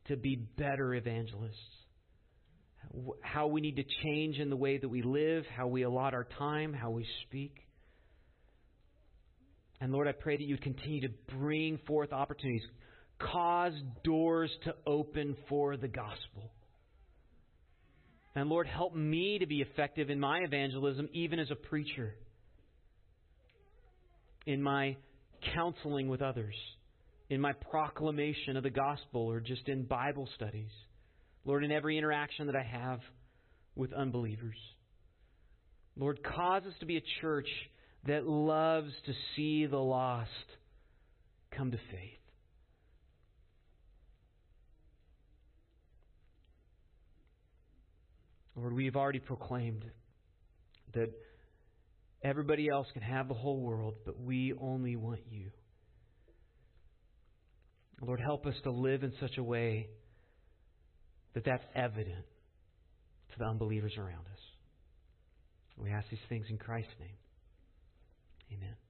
to 0.09 0.17
be 0.17 0.37
better 0.37 0.95
evangelists. 0.95 1.55
How 3.23 3.47
we 3.47 3.63
need 3.63 3.77
to 3.77 3.85
change 4.03 4.39
in 4.39 4.51
the 4.51 4.57
way 4.57 4.77
that 4.77 4.89
we 4.89 5.01
live, 5.01 5.45
how 5.57 5.67
we 5.67 5.83
allot 5.83 6.13
our 6.13 6.27
time, 6.39 6.75
how 6.75 6.91
we 6.91 7.07
speak. 7.27 7.64
And 9.85 9.93
Lord, 9.93 10.09
I 10.09 10.13
pray 10.13 10.39
that 10.39 10.43
you 10.43 10.57
continue 10.57 11.03
to 11.03 11.11
bring 11.37 11.77
forth 11.87 12.11
opportunities, 12.11 12.67
cause 13.19 13.75
doors 14.03 14.51
to 14.65 14.75
open 14.87 15.37
for 15.47 15.77
the 15.77 15.89
gospel. 15.89 16.51
And 18.35 18.49
Lord, 18.49 18.67
help 18.67 18.95
me 18.95 19.41
to 19.41 19.47
be 19.47 19.61
effective 19.61 20.09
in 20.09 20.19
my 20.19 20.39
evangelism, 20.39 21.11
even 21.13 21.39
as 21.39 21.51
a 21.51 21.55
preacher, 21.55 22.15
in 24.47 24.63
my 24.63 24.97
counseling 25.55 26.09
with 26.09 26.23
others, 26.23 26.55
in 27.29 27.39
my 27.39 27.53
proclamation 27.53 28.57
of 28.57 28.63
the 28.63 28.71
gospel, 28.71 29.27
or 29.27 29.39
just 29.39 29.69
in 29.69 29.83
Bible 29.83 30.27
studies. 30.35 30.71
Lord, 31.45 31.63
in 31.63 31.71
every 31.71 31.99
interaction 31.99 32.47
that 32.47 32.57
I 32.57 32.63
have 32.63 33.01
with 33.77 33.93
unbelievers. 33.93 34.57
Lord, 35.95 36.21
cause 36.25 36.63
us 36.63 36.73
to 36.81 36.87
be 36.87 36.97
a 36.97 37.03
church 37.21 37.49
that 38.07 38.27
loves 38.27 38.93
to 39.07 39.13
see 39.35 39.67
the 39.67 39.79
lost 39.79 40.31
come 41.57 41.71
to 41.71 41.79
faith. 41.91 42.19
Lord, 48.57 48.73
we've 48.73 48.97
already 48.97 49.19
proclaimed 49.19 49.85
that 50.95 51.11
everybody 52.23 52.69
else 52.69 52.87
can 52.93 53.03
have 53.03 53.29
the 53.29 53.35
whole 53.35 53.61
world, 53.61 53.95
but 54.05 54.21
we 54.21 54.53
only 54.61 54.97
want 54.97 55.21
you. 55.31 55.51
Lord, 58.01 58.21
help 58.21 58.47
us 58.47 58.55
to 58.65 58.71
live 58.71 59.03
in 59.03 59.13
such 59.21 59.39
a 59.39 59.43
way 59.43 59.89
that 61.35 61.45
that's 61.45 61.65
evident 61.75 62.25
to 63.33 63.39
the 63.39 63.45
unbelievers 63.45 63.95
around 63.99 64.27
us. 64.33 64.41
We 65.77 65.91
ask 65.91 66.09
these 66.11 66.21
things 66.29 66.47
in 66.51 66.59
Christ's 66.59 66.93
name. 67.01 67.17
Amen. 68.53 68.84